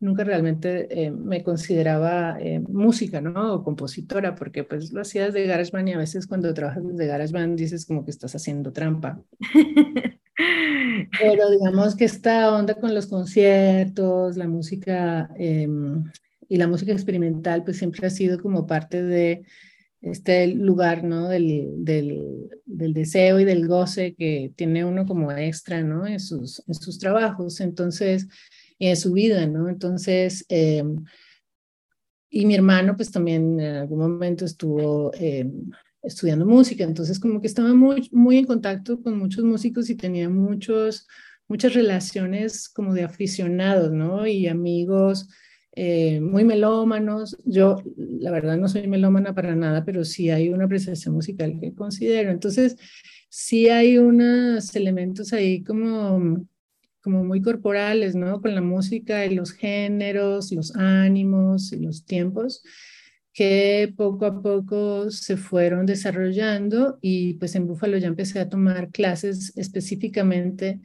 nunca 0.00 0.24
realmente 0.24 0.86
eh, 0.90 1.10
me 1.10 1.42
consideraba 1.42 2.38
eh, 2.40 2.60
música, 2.60 3.20
¿no? 3.20 3.54
O 3.54 3.64
compositora, 3.64 4.34
porque 4.34 4.64
pues 4.64 4.92
lo 4.92 5.00
hacía 5.00 5.26
desde 5.26 5.46
GarageBand 5.46 5.88
y 5.88 5.92
a 5.92 5.98
veces 5.98 6.26
cuando 6.26 6.54
trabajas 6.54 6.86
desde 6.86 7.06
GarageBand 7.06 7.58
dices 7.58 7.86
como 7.86 8.04
que 8.04 8.10
estás 8.10 8.34
haciendo 8.34 8.72
trampa. 8.72 9.20
Pero 11.20 11.50
digamos 11.50 11.96
que 11.96 12.04
esta 12.04 12.54
onda 12.54 12.74
con 12.74 12.94
los 12.94 13.08
conciertos, 13.08 14.36
la 14.36 14.46
música 14.46 15.30
em, 15.36 16.04
y 16.48 16.56
la 16.56 16.68
música 16.68 16.92
experimental, 16.92 17.64
pues 17.64 17.78
siempre 17.78 18.06
ha 18.06 18.10
sido 18.10 18.40
como 18.40 18.66
parte 18.66 19.02
de 19.02 19.44
este 20.00 20.46
lugar, 20.48 21.04
¿no? 21.04 21.28
Del, 21.28 21.84
del, 21.84 22.50
del, 22.64 22.94
deseo 22.94 23.40
y 23.40 23.44
del 23.44 23.66
goce 23.66 24.14
que 24.14 24.52
tiene 24.56 24.84
uno 24.84 25.06
como 25.06 25.32
extra, 25.32 25.82
¿no? 25.82 26.06
En 26.06 26.20
sus, 26.20 26.62
en 26.66 26.74
sus 26.74 26.98
trabajos, 26.98 27.60
entonces, 27.60 28.28
y 28.78 28.88
en 28.88 28.96
su 28.96 29.12
vida, 29.12 29.46
¿no? 29.46 29.68
Entonces, 29.68 30.44
em, 30.48 31.04
y 32.30 32.46
mi 32.46 32.54
hermano, 32.54 32.96
pues 32.96 33.10
también 33.10 33.58
en 33.58 33.76
algún 33.76 33.98
momento 33.98 34.44
estuvo 34.44 35.12
em, 35.14 35.70
estudiando 36.02 36.46
música, 36.46 36.84
entonces 36.84 37.18
como 37.18 37.40
que 37.40 37.48
estaba 37.48 37.74
muy, 37.74 38.08
muy 38.12 38.38
en 38.38 38.44
contacto 38.44 39.02
con 39.02 39.18
muchos 39.18 39.44
músicos 39.44 39.90
y 39.90 39.96
tenía 39.96 40.28
muchos, 40.28 41.06
muchas 41.48 41.74
relaciones 41.74 42.68
como 42.68 42.94
de 42.94 43.02
aficionados, 43.02 43.90
¿no? 43.92 44.26
Y 44.26 44.46
amigos 44.46 45.28
eh, 45.72 46.20
muy 46.20 46.44
melómanos. 46.44 47.36
Yo, 47.44 47.76
la 47.96 48.30
verdad, 48.30 48.56
no 48.56 48.68
soy 48.68 48.86
melómana 48.88 49.34
para 49.34 49.54
nada, 49.54 49.84
pero 49.84 50.04
sí 50.04 50.30
hay 50.30 50.48
una 50.48 50.64
apreciación 50.64 51.14
musical 51.14 51.58
que 51.60 51.74
considero. 51.74 52.30
Entonces, 52.30 52.76
sí 53.28 53.68
hay 53.68 53.98
unos 53.98 54.74
elementos 54.74 55.32
ahí 55.32 55.62
como 55.62 56.46
como 57.00 57.24
muy 57.24 57.40
corporales, 57.40 58.14
¿no? 58.14 58.42
Con 58.42 58.54
la 58.54 58.60
música 58.60 59.24
y 59.24 59.34
los 59.34 59.52
géneros, 59.52 60.52
los 60.52 60.76
ánimos 60.76 61.72
y 61.72 61.78
los 61.78 62.04
tiempos 62.04 62.62
que 63.32 63.94
poco 63.96 64.26
a 64.26 64.42
poco 64.42 65.10
se 65.10 65.36
fueron 65.36 65.86
desarrollando 65.86 66.98
y 67.00 67.34
pues 67.34 67.54
en 67.54 67.68
Búfalo 67.68 67.96
ya 67.96 68.08
empecé 68.08 68.40
a 68.40 68.48
tomar 68.48 68.90
clases 68.90 69.52
específicamente 69.56 70.80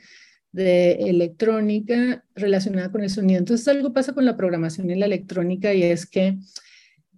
de 0.53 0.93
electrónica 1.09 2.23
relacionada 2.35 2.91
con 2.91 3.03
el 3.03 3.09
sonido. 3.09 3.39
Entonces 3.39 3.67
algo 3.67 3.91
pasa 3.91 4.13
con 4.13 4.23
la 4.23 4.37
programación 4.37 4.89
y 4.89 4.95
la 4.95 5.07
electrónica 5.07 5.73
y 5.73 5.83
es 5.83 6.05
que 6.05 6.37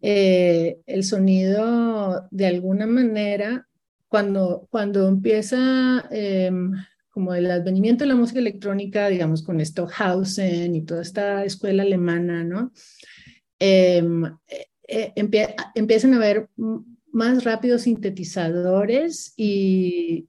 eh, 0.01 0.77
el 0.87 1.03
sonido 1.03 2.27
de 2.31 2.47
alguna 2.47 2.87
manera, 2.87 3.67
cuando, 4.07 4.67
cuando 4.71 5.07
empieza 5.07 6.07
em, 6.11 6.71
como 7.09 7.33
el 7.33 7.51
advenimiento 7.51 8.03
de 8.03 8.09
la 8.09 8.15
música 8.15 8.39
electrónica, 8.39 9.09
digamos 9.09 9.43
con 9.43 9.63
Stockhausen 9.63 10.73
y 10.73 10.81
toda 10.83 11.01
esta 11.01 11.43
escuela 11.43 11.83
alemana, 11.83 12.43
¿no? 12.43 12.71
Em, 13.59 14.23
eh, 14.87 15.13
empiezan 15.75 16.13
a 16.13 16.17
haber 16.17 16.49
más 17.15 17.45
rápidos 17.45 17.83
sintetizadores 17.83 19.33
y, 19.37 20.27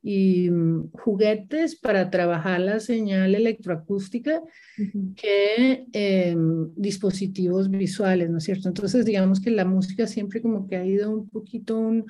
mm, 0.51 0.93
juguetes 0.93 1.75
para 1.75 2.11
trabajar 2.11 2.61
la 2.61 2.79
señal 2.79 3.35
electroacústica 3.35 4.41
que 5.17 5.87
em, 5.93 6.73
dispositivos 6.77 7.69
visuales, 7.69 8.31
¿no 8.31 8.39
es 8.39 8.45
cierto? 8.45 8.69
Entonces, 8.69 9.05
digamos 9.05 9.41
que 9.41 9.51
la 9.51 9.65
música 9.65 10.07
siempre 10.07 10.41
como 10.41 10.69
que 10.69 10.77
ha 10.77 10.87
ido 10.87 11.11
un 11.11 11.29
poquito 11.29 11.77
un, 11.77 12.07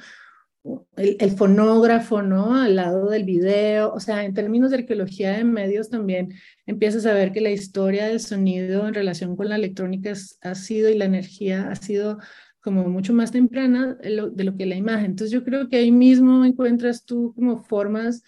el, 0.96 1.30
fonógrafo, 1.30 2.20
¿no? 2.20 2.54
Al 2.54 2.76
lado 2.76 3.08
del 3.08 3.24
video, 3.24 3.94
o 3.94 4.00
sea, 4.00 4.24
en 4.24 4.34
términos 4.34 4.70
de 4.70 4.78
arqueología 4.78 5.38
de 5.38 5.44
medios 5.44 5.88
también 5.88 6.34
empiezas 6.66 7.06
a 7.06 7.14
ver 7.14 7.32
que 7.32 7.40
la 7.40 7.50
historia 7.50 8.08
del 8.08 8.20
sonido 8.20 8.86
en 8.86 8.92
relación 8.92 9.36
con 9.36 9.48
la 9.48 9.56
electrónica 9.56 10.12
ha 10.42 10.54
sido 10.54 10.90
y 10.90 10.98
la 10.98 11.06
energía 11.06 11.70
ha 11.70 11.76
sido 11.76 12.18
como 12.66 12.88
mucho 12.88 13.14
más 13.14 13.30
temprana 13.30 13.94
de 13.94 14.10
lo, 14.44 14.56
que 14.56 14.66
la 14.66 14.74
imagen. 14.74 15.12
Entonces 15.12 15.30
yo 15.30 15.44
creo 15.44 15.68
que 15.68 15.76
ahí 15.76 15.92
mismo 15.92 16.44
encuentras 16.44 17.04
tú 17.04 17.32
como 17.36 17.62
formas 17.62 18.24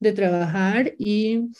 de 0.00 0.12
trabajar 0.14 0.94
y 0.98 1.50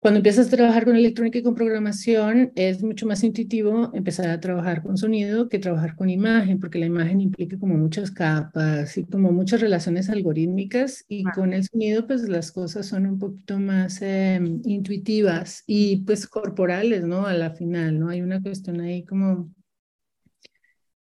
Cuando 0.00 0.18
empiezas 0.18 0.48
a 0.48 0.50
trabajar 0.56 0.84
con 0.84 0.96
electrónica 0.96 1.38
y 1.38 1.42
con 1.42 1.54
programación, 1.54 2.52
es 2.54 2.82
mucho 2.82 3.06
más 3.06 3.24
intuitivo 3.24 3.90
empezar 3.94 4.28
a 4.30 4.40
trabajar 4.40 4.82
con 4.82 4.96
sonido 4.96 5.48
que 5.48 5.58
trabajar 5.58 5.96
con 5.96 6.10
imagen, 6.10 6.60
porque 6.60 6.78
la 6.78 6.86
imagen 6.86 7.20
implica 7.20 7.58
como 7.58 7.74
muchas 7.76 8.10
capas 8.12 8.96
y 8.98 9.04
como 9.04 9.32
muchas 9.32 9.60
relaciones 9.60 10.08
algorítmicas 10.10 11.04
y 11.08 11.24
con 11.24 11.52
el 11.52 11.64
sonido 11.64 12.06
pues 12.06 12.28
las 12.28 12.52
cosas 12.52 12.86
son 12.86 13.06
un 13.06 13.18
poquito 13.18 13.58
más 13.58 14.00
em, 14.02 14.60
intuitivas 14.64 15.64
y 15.66 15.98
pues 16.04 16.26
corporales, 16.28 17.04
¿no? 17.04 17.26
A 17.26 17.34
la 17.34 17.50
final, 17.50 17.98
¿no? 17.98 18.08
Hay 18.10 18.22
una 18.22 18.42
cuestión 18.42 18.80
ahí 18.80 19.04
como 19.04 19.50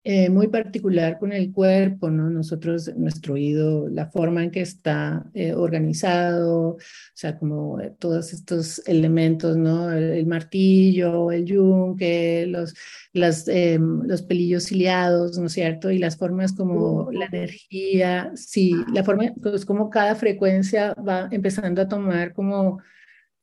eh, 0.07 0.29
muy 0.29 0.49
particular 0.49 1.19
con 1.19 1.33
el 1.33 1.51
cuerpo, 1.51 2.11
¿no? 2.11 2.29
Nosotros, 2.29 2.95
nuestro 2.95 3.35
oído, 3.35 3.89
la 3.89 4.11
forma 4.11 4.45
en 4.45 4.51
que 4.51 4.61
está 4.61 5.25
eh, 5.33 5.55
organizado, 5.55 6.73
o 6.73 6.79
sea, 7.15 7.39
como 7.39 7.81
eh, 7.81 7.95
todos 7.99 8.35
estos 8.35 8.87
elementos, 8.87 9.57
¿no? 9.57 9.91
El, 9.91 10.27
martillo, 10.27 11.33
el 11.33 11.47
yunque, 11.47 12.45
los, 12.47 12.75
las, 13.15 13.47
los 13.49 14.21
pelillos 14.23 14.65
ciliados, 14.65 15.39
¿no 15.39 15.47
es 15.47 15.53
cierto? 15.55 15.91
Y 15.91 15.97
las 15.99 16.19
formas 16.19 16.53
como 16.53 17.11
la 17.11 17.25
energía, 17.25 18.31
sí, 18.35 18.75
la 18.93 19.05
forma, 19.05 19.33
pues 19.43 19.65
como 19.65 19.89
cada 19.89 20.15
frecuencia 20.17 20.93
va 20.95 21.29
empezando 21.31 21.81
a 21.81 21.89
tomar 21.89 22.35
como 22.35 22.81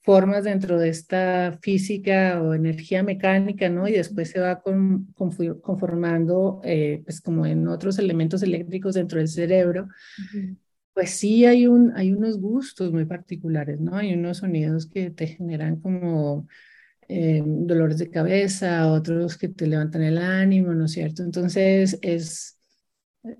formas 0.02 0.44
dentro 0.44 0.80
de 0.80 0.90
esta 0.90 1.58
física 1.62 2.42
o 2.42 2.54
energía 2.54 3.04
mecánica, 3.04 3.70
¿no? 3.70 3.88
Y 3.88 3.94
después 3.94 4.32
se 4.32 4.40
va 4.40 4.62
con, 4.62 5.14
conformando, 5.14 6.60
eh, 6.64 7.02
pues 7.06 7.22
como 7.22 7.46
en 7.46 7.68
otros 7.68 8.00
elementos 8.00 8.42
eléctricos 8.42 8.96
dentro 8.96 9.20
del 9.20 9.28
cerebro. 9.28 9.88
Pues 10.94 11.12
sí 11.12 11.46
hay, 11.46 11.68
un, 11.68 11.94
hay 11.96 12.12
unos 12.12 12.40
gustos 12.40 12.92
muy 12.92 13.06
particulares, 13.06 13.80
¿no? 13.80 13.96
Hay 13.96 14.14
unos 14.14 14.40
sonidos 14.40 14.88
que 14.88 15.12
te 15.12 15.28
generan 15.28 15.80
como 15.80 16.48
eh, 17.08 17.44
dolores 17.46 17.98
de 18.00 18.10
cabeza, 18.10 18.92
otros 18.92 19.38
que 19.38 19.50
te 19.50 19.68
levantan 19.68 20.02
el 20.02 20.18
ánimo, 20.18 20.74
¿no 20.74 20.86
es 20.86 20.92
cierto? 20.94 21.24
Entonces 21.24 21.98
es, 22.02 22.60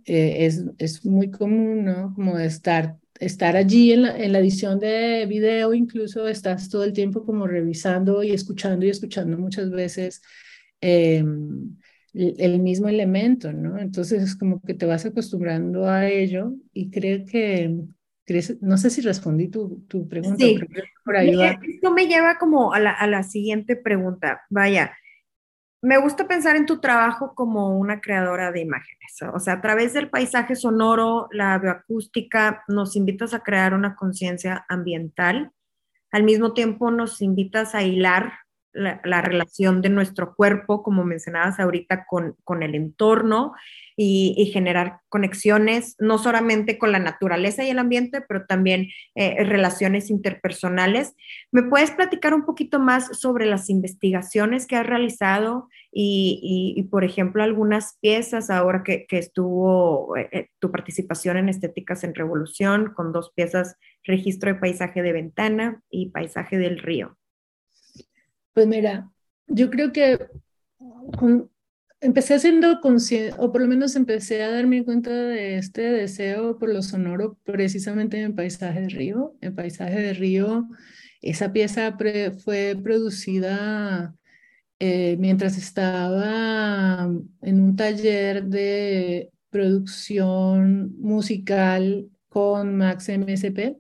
eh, 0.06 0.46
es, 0.46 0.64
es 0.78 1.06
muy 1.06 1.32
común, 1.32 1.86
¿no? 1.86 2.14
Como 2.14 2.38
estar 2.38 2.98
estar 3.22 3.56
allí 3.56 3.94
en 3.94 4.02
la, 4.02 4.18
en 4.18 4.34
la, 4.34 4.40
edición 4.40 4.80
de 4.80 5.26
video, 5.28 5.74
incluso 5.74 6.28
estás 6.28 6.70
todo 6.70 6.84
el 6.84 6.92
tiempo 6.92 7.24
como 7.24 7.48
revisando 7.48 8.24
y 8.24 8.32
escuchando 8.32 8.86
y 8.86 8.90
escuchando 8.90 9.38
muchas 9.38 9.70
veces 9.70 10.24
em, 10.82 11.78
el, 12.14 12.60
mismo 12.60 12.90
elemento, 12.90 13.54
¿no? 13.54 13.78
Entonces 13.78 14.24
es 14.24 14.36
como 14.36 14.60
que 14.62 14.74
te 14.74 14.88
vas 14.88 15.06
acostumbrando 15.06 15.86
a 15.86 16.10
ello 16.10 16.56
y 16.74 16.90
creo 16.90 17.26
que, 17.26 17.78
no 18.60 18.78
sé 18.78 18.90
si 18.90 19.02
respondí 19.02 19.50
tu, 19.50 19.86
tu 19.88 20.08
pregunta. 20.08 20.44
Sí, 20.44 20.60
por 21.06 21.16
ahí 21.16 21.32
esto 21.76 21.94
me 21.94 22.08
lleva 22.08 22.40
como 22.40 22.74
a 22.74 22.80
la, 22.80 22.92
a 22.92 23.06
la 23.06 23.22
siguiente 23.22 23.76
pregunta. 23.76 24.42
Vaya, 24.50 24.94
me 25.82 25.98
gusta 25.98 26.28
pensar 26.28 26.56
en 26.56 26.68
tu 26.68 26.80
trabajo 26.80 27.34
como 27.34 27.78
una 27.78 28.02
creadora 28.02 28.52
de 28.52 28.62
imágenes. 28.62 29.20
O 29.34 29.40
sea, 29.40 29.56
a 29.56 29.62
través 29.62 29.94
del 29.94 30.10
paisaje 30.10 30.56
sonoro, 30.56 31.28
la 31.32 31.58
bioacústica, 31.58 32.64
nos 32.68 32.96
invitas 32.96 33.34
a 33.34 33.42
crear 33.42 33.74
una 33.74 33.96
conciencia 33.96 34.66
ambiental. 34.70 35.52
Al 36.12 36.24
mismo 36.24 36.54
tiempo, 36.54 36.92
nos 36.92 37.22
invitas 37.22 37.74
a 37.74 37.82
hilar 37.82 38.34
la, 38.74 39.22
relación 39.22 39.82
de 39.82 39.90
nuestro 39.90 40.36
cuerpo, 40.36 40.84
como 40.84 41.04
mencionabas 41.04 41.60
ahorita, 41.60 42.06
con, 42.08 42.36
con 42.44 42.64
el 42.64 42.76
entorno 42.76 43.54
y, 43.96 44.50
generar 44.52 45.00
conexiones, 45.10 45.96
no 46.00 46.18
solamente 46.18 46.78
con 46.78 46.92
la 46.92 47.00
naturaleza 47.00 47.64
y 47.64 47.70
el 47.70 47.80
ambiente, 47.80 48.22
pero 48.22 48.46
también 48.46 48.88
eh, 49.16 49.44
relaciones 49.44 50.10
interpersonales. 50.10 51.16
¿Me 51.52 51.64
puedes 51.64 51.92
platicar 51.92 52.34
un 52.34 52.46
poquito 52.46 52.80
más 52.80 53.18
sobre 53.20 53.46
las 53.46 53.70
investigaciones 53.70 54.66
que 54.66 54.76
has 54.76 54.86
realizado 54.86 55.68
y, 55.94 56.88
por 56.90 57.04
ejemplo, 57.04 57.44
algunas 57.44 57.98
piezas 58.02 58.50
ahora 58.50 58.82
que, 58.84 59.06
que 59.08 59.18
estuvo 59.18 60.16
eh, 60.16 60.30
eh, 60.32 60.48
tu 60.60 60.72
participación 60.72 61.38
en 61.38 61.50
Estéticas 61.50 62.04
en 62.04 62.16
Revolución 62.16 62.94
con 62.96 63.12
dos 63.12 63.32
piezas, 63.36 63.76
Registro 64.04 64.54
de 64.54 64.60
Paisaje 64.60 65.04
de 65.04 65.12
Ventana 65.12 65.82
y 65.90 66.10
Paisaje 66.10 66.58
del 66.58 66.80
Río? 66.80 67.18
Pues 68.54 68.68
mira, 68.68 69.10
yo 69.48 69.70
creo 69.70 69.92
que 69.92 70.20
empecé 72.02 72.34
haciendo 72.34 72.82
consciente, 72.82 73.36
o 73.38 73.52
por 73.52 73.62
lo 73.62 73.68
menos 73.68 73.96
empecé 73.96 74.44
a 74.44 74.52
darme 74.52 74.84
cuenta 74.84 75.12
de 75.12 75.58
este 75.58 75.82
deseo 75.82 76.58
por 76.58 76.70
lo 76.70 76.82
sonoro 76.82 77.38
precisamente 77.44 78.22
en 78.22 78.36
Paisaje 78.36 78.82
de 78.82 78.90
Río. 78.90 79.36
En 79.42 79.56
Paisaje 79.56 80.00
de 80.02 80.14
Río, 80.14 80.68
esa 81.22 81.54
pieza 81.54 81.98
fue 82.44 82.78
producida 82.82 84.16
eh, 84.80 85.16
mientras 85.20 85.58
estaba 85.58 87.10
en 87.42 87.62
un 87.62 87.76
taller 87.76 88.46
de 88.46 89.32
producción 89.50 90.96
musical 91.00 92.10
con 92.30 92.78
Max 92.78 93.10
MSP 93.10 93.78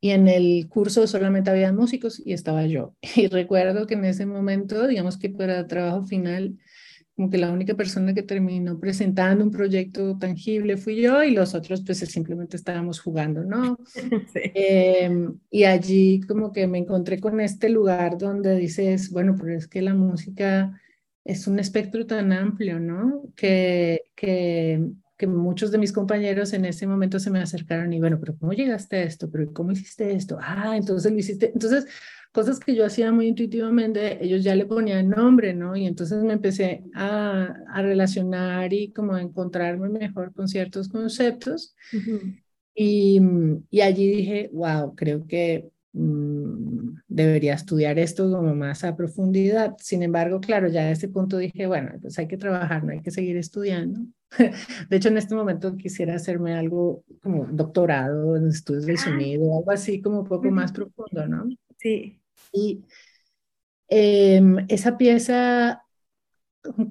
y 0.00 0.10
en 0.10 0.28
el 0.28 0.68
curso 0.68 1.06
solamente 1.06 1.50
había 1.50 1.72
músicos 1.72 2.22
y 2.24 2.32
estaba 2.32 2.66
yo. 2.66 2.94
Y 3.16 3.28
recuerdo 3.28 3.86
que 3.86 3.94
en 3.94 4.04
ese 4.04 4.26
momento, 4.26 4.86
digamos 4.86 5.18
que 5.18 5.28
para 5.28 5.66
trabajo 5.66 6.06
final, 6.06 6.58
como 7.14 7.28
que 7.28 7.36
la 7.36 7.52
única 7.52 7.74
persona 7.74 8.14
que 8.14 8.22
terminó 8.22 8.80
presentando 8.80 9.44
un 9.44 9.50
proyecto 9.50 10.16
tangible 10.18 10.78
fui 10.78 11.02
yo 11.02 11.22
y 11.22 11.32
los 11.32 11.54
otros 11.54 11.82
pues 11.84 11.98
simplemente 11.98 12.56
estábamos 12.56 12.98
jugando, 12.98 13.44
¿no? 13.44 13.76
Em, 14.34 15.38
y 15.50 15.64
allí 15.64 16.22
como 16.22 16.50
que 16.50 16.66
me 16.66 16.78
encontré 16.78 17.20
con 17.20 17.40
este 17.40 17.68
lugar 17.68 18.16
donde 18.16 18.56
dices, 18.56 19.10
bueno, 19.10 19.36
pero 19.38 19.54
es 19.54 19.68
que 19.68 19.82
la 19.82 19.92
música 19.92 20.80
es 21.22 21.46
un 21.46 21.58
espectro 21.58 22.06
tan 22.06 22.32
amplio, 22.32 22.80
¿no? 22.80 23.24
Que, 23.36 24.00
que 24.16 24.82
que 25.20 25.26
muchos 25.26 25.70
de 25.70 25.76
mis 25.78 25.92
compañeros 25.92 26.54
en 26.54 26.64
ese 26.64 26.86
momento 26.86 27.18
se 27.20 27.30
me 27.30 27.40
acercaron 27.40 27.92
y 27.92 28.00
bueno, 28.00 28.18
pero 28.18 28.36
¿cómo 28.38 28.54
llegaste 28.54 28.96
a 28.96 29.02
esto? 29.02 29.30
¿Pero 29.30 29.52
cómo 29.52 29.72
hiciste 29.72 30.12
esto? 30.12 30.38
Ah, 30.40 30.74
entonces 30.78 31.12
lo 31.12 31.18
hiciste. 31.18 31.50
Entonces, 31.52 31.86
cosas 32.32 32.58
que 32.58 32.74
yo 32.74 32.86
hacía 32.86 33.12
muy 33.12 33.26
intuitivamente, 33.28 34.24
ellos 34.24 34.42
ya 34.42 34.54
le 34.54 34.64
ponían 34.64 35.10
nombre, 35.10 35.52
¿no? 35.52 35.76
Y 35.76 35.84
entonces 35.86 36.22
me 36.22 36.32
empecé 36.32 36.84
a, 36.94 37.54
a 37.68 37.82
relacionar 37.82 38.72
y 38.72 38.92
como 38.92 39.14
a 39.14 39.20
encontrarme 39.20 39.90
mejor 39.90 40.32
con 40.32 40.48
ciertos 40.48 40.88
conceptos. 40.88 41.76
y, 42.74 43.20
y 43.70 43.80
allí 43.82 44.08
dije, 44.08 44.50
wow, 44.54 44.94
creo 44.94 45.26
que 45.26 45.70
Mm, 45.92 46.99
debería 47.10 47.54
estudiar 47.54 47.98
esto 47.98 48.30
como 48.30 48.54
más 48.54 48.84
a 48.84 48.96
profundidad. 48.96 49.74
Sin 49.78 50.02
embargo, 50.02 50.40
claro, 50.40 50.68
ya 50.68 50.82
a 50.82 50.90
ese 50.90 51.08
punto 51.08 51.36
dije, 51.36 51.66
bueno, 51.66 51.90
pues 52.00 52.18
hay 52.18 52.28
que 52.28 52.36
trabajar, 52.36 52.84
no 52.84 52.92
hay 52.92 53.02
que 53.02 53.10
seguir 53.10 53.36
estudiando. 53.36 54.00
De 54.88 54.96
hecho, 54.96 55.08
en 55.08 55.18
este 55.18 55.34
momento 55.34 55.76
quisiera 55.76 56.14
hacerme 56.14 56.54
algo 56.54 57.04
como 57.20 57.46
doctorado 57.50 58.36
en 58.36 58.48
estudios 58.48 58.86
del 58.86 58.96
ah. 58.96 59.02
sonido, 59.02 59.58
algo 59.58 59.70
así 59.72 60.00
como 60.00 60.20
un 60.20 60.26
poco 60.26 60.50
más 60.50 60.72
profundo, 60.72 61.26
¿no? 61.26 61.48
Sí. 61.78 62.20
Y 62.52 62.84
em, 63.88 64.64
esa 64.68 64.96
pieza 64.96 65.82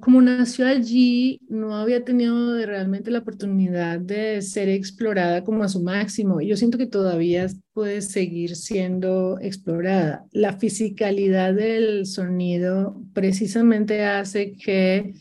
como 0.00 0.20
nació 0.20 0.66
allí, 0.66 1.40
no 1.48 1.76
había 1.76 2.04
tenido 2.04 2.64
realmente 2.66 3.10
la 3.10 3.20
oportunidad 3.20 4.00
de 4.00 4.42
ser 4.42 4.68
explorada 4.68 5.44
como 5.44 5.62
a 5.62 5.68
su 5.68 5.80
máximo. 5.80 6.40
Yo 6.40 6.56
siento 6.56 6.76
que 6.76 6.86
todavía 6.86 7.46
puede 7.72 8.02
seguir 8.02 8.56
siendo 8.56 9.38
explorada. 9.40 10.26
La 10.32 10.54
fisicalidad 10.54 11.54
del 11.54 12.06
sonido 12.06 13.00
precisamente 13.12 14.04
hace 14.04 14.52
que 14.52 15.14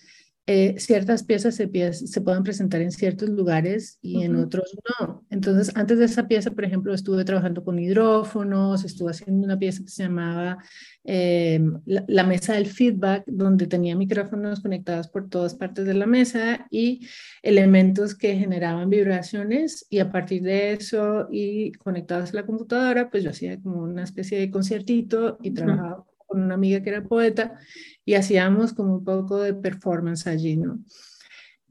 eh, 0.52 0.80
ciertas 0.80 1.22
piezas 1.22 1.54
se, 1.54 1.70
se 1.94 2.22
puedan 2.22 2.42
presentar 2.42 2.82
en 2.82 2.90
ciertos 2.92 3.30
lugares 3.30 4.00
y 4.02 4.24
en 4.24 4.36
otros 4.36 4.76
no. 5.00 5.24
Entonces, 5.30 5.72
antes 5.76 6.00
de 6.00 6.06
esa 6.06 6.28
pieza, 6.28 6.50
por 6.50 6.66
ejemplo, 6.66 6.92
estuve 6.92 7.24
trabajando 7.24 7.64
con 7.64 7.78
hidrófonos, 7.78 8.84
estuve 8.84 9.12
haciendo 9.12 9.46
una 9.46 9.60
pieza 9.60 9.84
que 9.84 9.92
se 9.92 10.02
llamaba 10.02 10.58
em, 11.04 11.80
la, 11.86 12.24
mesa 12.24 12.56
del 12.56 12.66
feedback, 12.66 13.26
donde 13.28 13.68
tenía 13.68 13.96
micrófonos 13.96 14.62
conectados 14.62 15.08
por 15.08 15.30
todas 15.30 15.54
partes 15.54 15.86
de 15.86 15.94
la 15.94 16.08
mesa 16.08 16.66
y 16.72 17.08
elementos 17.44 18.16
que 18.16 18.36
generaban 18.36 18.90
vibraciones. 18.90 19.86
Y 19.92 20.00
a 20.00 20.12
partir 20.12 20.42
de 20.42 20.74
eso 20.74 21.28
y 21.32 21.74
conectados 21.74 22.32
a 22.32 22.38
la 22.38 22.48
computadora, 22.48 23.12
pues 23.12 23.24
yo 23.24 23.30
hacía 23.30 23.62
como 23.62 23.84
una 23.84 24.02
especie 24.02 24.40
de 24.40 24.50
conciertito 24.50 25.38
y 25.44 25.52
trabajaba 25.52 26.09
con 26.30 26.44
una 26.44 26.56
amiga 26.56 26.82
que 26.82 26.89
era 26.92 27.04
poeta 27.04 27.60
y 28.06 28.13
hacíamos 28.13 28.74
como 28.74 28.96
un 28.98 29.04
poco 29.04 29.39
de 29.42 29.54
performance 29.54 30.28
allí, 30.28 30.56
¿no? 30.58 30.80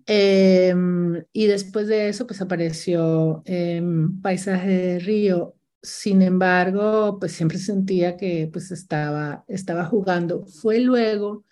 Em, 0.06 1.22
y 1.34 1.46
después 1.46 1.86
de 1.86 2.08
eso, 2.08 2.26
pues 2.26 2.40
apareció 2.40 3.42
eh, 3.44 3.82
Paisaje 4.22 4.68
de 4.68 4.98
Río. 5.00 5.54
Sin 5.82 6.22
embargo, 6.22 7.18
pues 7.20 7.32
siempre 7.32 7.58
sentía 7.58 8.16
que 8.16 8.48
pues 8.52 8.70
estaba, 8.70 9.44
estaba 9.48 9.84
jugando. 9.84 10.46
Fue 10.46 10.80
luego 10.80 11.44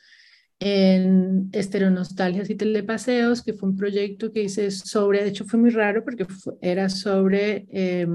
en 0.58 1.50
Estereonostalgias 1.52 2.48
y 2.50 2.56
Telepaseos, 2.56 3.42
que 3.42 3.52
fue 3.52 3.68
un 3.68 3.76
proyecto 3.76 4.32
que 4.32 4.44
hice 4.44 4.70
sobre, 4.70 5.22
de 5.22 5.28
hecho 5.30 5.44
fue 5.44 5.60
muy 5.60 5.70
raro 5.70 6.02
porque 6.04 6.26
era 6.62 6.88
sobre... 6.88 7.66
Eh, 7.70 8.06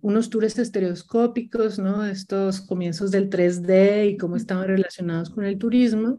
unos 0.00 0.30
tours 0.30 0.58
estereoscópicos, 0.58 1.78
¿no? 1.78 2.04
Estos 2.04 2.60
comienzos 2.60 3.10
del 3.10 3.28
3D 3.28 4.10
y 4.10 4.16
cómo 4.16 4.36
estaban 4.36 4.68
relacionados 4.68 5.30
con 5.30 5.44
el 5.44 5.58
turismo. 5.58 6.18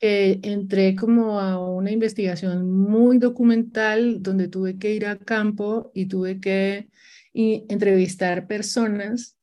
entré 0.00 0.96
como 0.96 1.40
a 1.40 1.58
una 1.58 1.90
investigación 1.90 2.70
muy 2.70 3.18
documental 3.18 4.22
donde 4.22 4.48
tuve 4.48 4.78
que 4.78 4.94
ir 4.94 5.06
a 5.06 5.18
campo 5.18 5.90
y 5.94 6.06
tuve 6.06 6.40
que 6.40 6.88
entrevistar 7.34 8.46
personas 8.46 9.36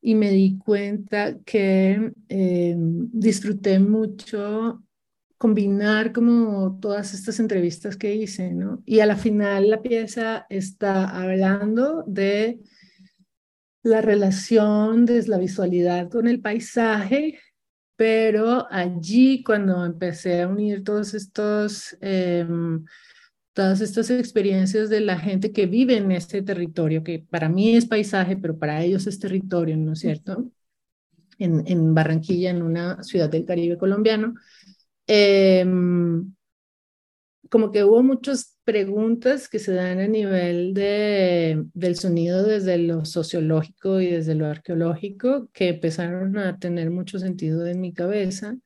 y 0.00 0.16
me 0.16 0.30
di 0.30 0.58
cuenta 0.58 1.38
que 1.44 2.12
eh, 2.28 2.74
disfruté 2.76 3.78
mucho 3.78 4.82
combinar 5.42 6.12
como 6.12 6.78
todas 6.80 7.14
estas 7.14 7.40
entrevistas 7.40 7.96
que 7.96 8.14
hice, 8.14 8.52
¿no? 8.52 8.80
Y 8.86 9.00
a 9.00 9.06
la 9.06 9.16
final 9.16 9.70
la 9.70 9.82
pieza 9.82 10.46
está 10.48 11.08
hablando 11.20 12.04
de 12.06 12.60
la 13.82 14.02
relación 14.02 15.04
de 15.04 15.26
la 15.26 15.38
visualidad 15.38 16.08
con 16.10 16.28
el 16.28 16.40
paisaje, 16.40 17.40
pero 17.96 18.68
allí 18.70 19.42
cuando 19.42 19.84
empecé 19.84 20.42
a 20.42 20.46
unir 20.46 20.84
todos 20.84 21.12
estos, 21.12 21.96
em, 22.00 22.84
todas 23.52 23.80
estas 23.80 24.10
experiencias 24.10 24.88
de 24.90 25.00
la 25.00 25.18
gente 25.18 25.50
que 25.50 25.66
vive 25.66 25.96
en 25.96 26.12
este 26.12 26.42
territorio, 26.42 27.02
que 27.02 27.18
para 27.18 27.48
mí 27.48 27.74
es 27.74 27.86
paisaje, 27.86 28.36
pero 28.36 28.56
para 28.60 28.80
ellos 28.80 29.08
es 29.08 29.18
territorio, 29.18 29.76
¿no 29.76 29.94
es 29.94 29.98
cierto? 29.98 30.52
En, 31.36 31.64
en 31.66 31.94
Barranquilla, 31.94 32.50
en 32.50 32.62
una 32.62 33.02
ciudad 33.02 33.28
del 33.28 33.44
Caribe 33.44 33.76
colombiano, 33.76 34.34
Em, 35.06 36.32
como 37.52 37.70
que 37.70 37.84
hubo 37.84 38.02
muchas 38.02 38.58
preguntas 38.64 39.48
que 39.48 39.58
se 39.58 39.74
dan 39.74 39.98
a 39.98 40.06
nivel 40.06 40.72
de, 40.72 41.64
del 41.74 41.96
sonido 41.96 42.44
desde 42.44 42.78
lo 42.78 43.04
sociológico 43.04 44.00
y 44.00 44.06
desde 44.06 44.34
lo 44.34 44.46
arqueológico 44.46 45.50
que 45.52 45.68
empezaron 45.70 46.38
a 46.38 46.58
tener 46.58 46.90
mucho 46.90 47.18
sentido 47.18 47.66
en 47.66 47.80
mi 47.80 47.92
cabeza 47.92 48.56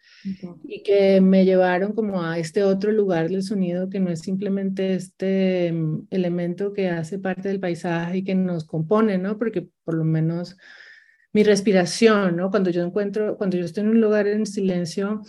y 0.62 0.82
que 0.84 1.20
me 1.20 1.44
llevaron 1.44 1.94
como 1.94 2.22
a 2.22 2.38
este 2.38 2.62
otro 2.62 2.92
lugar 2.92 3.28
del 3.28 3.42
sonido 3.42 3.88
que 3.88 3.98
no 3.98 4.10
es 4.10 4.20
simplemente 4.20 4.94
este 4.94 5.68
em, 5.68 6.06
elemento 6.10 6.72
que 6.72 6.88
hace 6.88 7.18
parte 7.18 7.48
del 7.48 7.58
paisaje 7.58 8.18
y 8.18 8.24
que 8.24 8.36
nos 8.36 8.64
compone, 8.66 9.18
¿no? 9.18 9.36
Porque 9.38 9.68
por 9.84 9.94
lo 9.94 10.04
menos 10.04 10.56
mi 11.32 11.42
respiración, 11.42 12.36
¿no? 12.36 12.50
Cuando 12.50 12.70
yo 12.70 12.82
encuentro, 12.82 13.36
cuando 13.36 13.56
yo 13.56 13.64
estoy 13.64 13.82
en 13.82 13.90
un 13.90 14.00
lugar 14.00 14.26
en 14.26 14.46
silencio, 14.46 15.22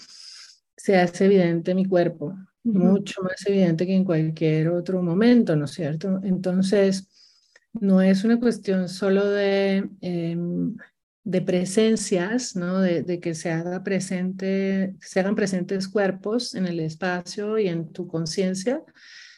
se 0.88 0.95
hace 0.95 1.26
evidente 1.26 1.76
mi 1.76 1.84
cuerpo, 1.84 2.34
mucho 2.63 3.21
más 3.21 3.45
evidente 3.45 3.86
que 3.86 3.93
en 3.93 4.06
cualquier 4.06 4.69
otro 4.69 5.04
momento, 5.04 5.54
¿no 5.58 5.65
es 5.65 5.71
cierto? 5.71 6.21
Entonces, 6.23 7.10
no 7.73 8.02
es 8.02 8.23
una 8.23 8.39
cuestión 8.39 8.88
solo 8.88 9.30
de, 9.30 9.89
em, 10.00 10.78
de 11.26 11.41
presencias, 11.41 12.56
¿no? 12.56 12.80
De, 12.80 13.19
que 13.19 13.36
se, 13.36 13.52
haga 13.52 13.84
presente, 13.84 14.95
se 15.02 15.19
hagan 15.19 15.36
presentes 15.36 15.89
cuerpos 15.89 16.56
en 16.56 16.65
el 16.67 16.80
espacio 16.80 17.58
y 17.60 17.67
en 17.67 17.91
tu 17.91 18.08
conciencia, 18.08 18.82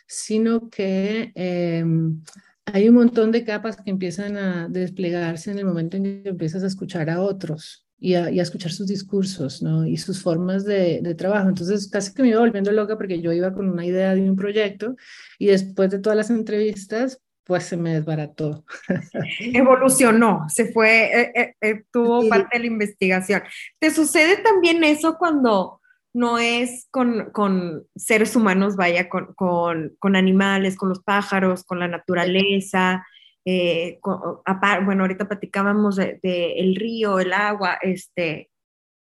sino 0.06 0.70
que 0.70 1.32
em, 1.34 2.22
hay 2.66 2.90
un 2.90 2.94
montón 2.94 3.32
de 3.32 3.44
capas 3.44 3.78
que 3.78 3.90
empiezan 3.90 4.38
a 4.38 4.68
desplegarse 4.70 5.50
en 5.50 5.58
el 5.58 5.66
momento 5.66 5.98
en 5.98 6.04
que 6.22 6.30
empiezas 6.30 6.62
a 6.62 6.68
escuchar 6.68 7.10
a 7.10 7.22
otros, 7.22 7.89
y 8.00 8.14
a, 8.16 8.30
escuchar 8.30 8.72
sus 8.72 8.88
discursos 8.88 9.62
¿no? 9.62 9.86
y 9.86 9.98
sus 9.98 10.22
formas 10.22 10.66
de, 10.66 11.02
de, 11.02 11.16
trabajo. 11.16 11.50
Entonces 11.50 11.90
casi 11.90 12.14
que 12.14 12.22
me 12.22 12.30
iba 12.30 12.40
volviendo 12.40 12.72
loca 12.72 12.98
porque 12.98 13.22
yo 13.22 13.34
iba 13.34 13.54
con 13.54 13.70
una 13.70 13.86
idea 13.86 14.16
de 14.16 14.30
un 14.30 14.36
proyecto 14.36 14.96
y 15.38 15.48
después 15.48 15.92
de 15.92 16.00
todas 16.00 16.18
las 16.18 16.30
entrevistas, 16.30 17.22
pues 17.50 17.64
se 17.64 17.78
me 17.78 17.96
desbarató. 17.96 18.64
Evolucionó, 19.40 20.46
se 20.50 20.72
fue, 20.72 21.06
eh, 21.06 21.32
eh, 21.34 21.54
eh, 21.60 21.84
tuvo 21.92 22.30
parte 22.30 22.58
de 22.58 22.60
la 22.60 22.68
investigación. 22.68 23.42
¿Te 23.80 23.90
sucede 23.90 24.38
también 24.38 24.84
eso 24.84 25.18
cuando 25.18 25.82
no 26.14 26.38
es 26.38 26.88
con, 26.92 27.32
con 27.32 27.88
seres 27.96 28.36
humanos, 28.36 28.76
vaya, 28.76 29.10
con, 29.10 29.34
con, 29.34 29.96
con 29.98 30.16
animales, 30.16 30.78
con 30.78 30.90
los 30.90 31.02
pájaros, 31.02 31.64
con 31.64 31.80
la 31.80 31.88
naturaleza? 31.88 33.04
Eh, 33.52 34.00
bueno, 34.86 35.04
ahorita 35.04 35.28
platicábamos 35.28 35.96
de, 35.96 36.20
el 36.58 36.76
río, 36.76 37.20
el 37.20 37.34
agua, 37.34 37.80
este, 37.82 38.52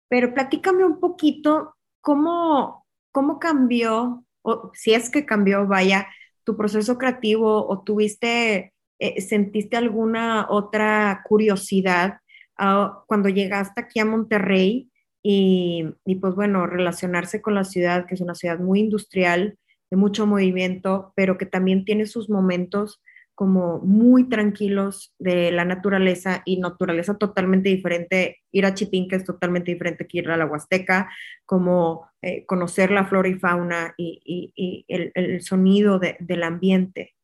pero 0.09 0.33
platícame 0.33 0.87
un 0.87 1.01
poquito 1.01 1.75
cómo, 2.01 2.87
cómo 3.13 3.39
cambió, 3.39 4.25
o 4.41 4.71
si 4.73 4.95
es 4.95 5.11
que 5.11 5.27
cambió, 5.27 5.67
vaya, 5.67 6.09
tu 6.45 6.57
proceso 6.57 6.97
creativo 6.97 7.69
o 7.69 7.83
tuviste, 7.83 8.73
eh, 8.99 9.21
sentiste 9.21 9.77
alguna 9.77 10.47
otra 10.49 11.23
curiosidad 11.29 12.21
ah, 12.57 13.05
cuando 13.07 13.29
llegaste 13.29 13.83
aquí 13.83 14.01
a 14.01 14.07
Monterrey 14.07 14.91
y, 15.23 15.85
y, 16.07 16.15
pues 16.15 16.35
bueno, 16.35 16.67
relacionarse 16.67 17.43
con 17.43 17.55
la 17.55 17.65
ciudad, 17.65 18.07
que 18.07 18.15
es 18.15 18.23
una 18.23 18.35
ciudad 18.35 18.59
muy 18.61 18.81
industrial, 18.81 19.59
de 19.91 19.97
mucho 19.99 20.27
movimiento, 20.27 21.13
pero 21.17 21.37
que 21.37 21.47
también 21.47 21.85
tiene 21.85 22.07
sus 22.07 22.31
momentos 22.31 23.03
como 23.39 23.79
muy 23.79 24.29
tranquilos 24.29 25.15
de 25.21 25.53
la 25.53 25.65
naturaleza 25.65 26.43
y 26.45 26.59
naturaleza 26.59 27.19
totalmente 27.19 27.69
diferente. 27.69 28.39
Ir 28.51 28.67
a 28.67 28.75
Chipín, 28.75 29.07
que 29.07 29.15
es 29.15 29.23
totalmente 29.23 29.71
diferente 29.71 30.09
que 30.09 30.19
ir 30.19 30.29
a 30.29 30.37
la 30.37 30.45
Huasteca, 30.45 31.09
como 31.47 32.11
eh, 32.21 32.45
conocer 32.47 32.91
la 32.91 33.05
flora 33.05 33.29
y 33.29 33.35
fauna 33.35 33.95
y, 33.97 34.85
el, 34.89 35.41
sonido 35.41 36.01
del 36.01 36.43
ambiente. 36.43 37.15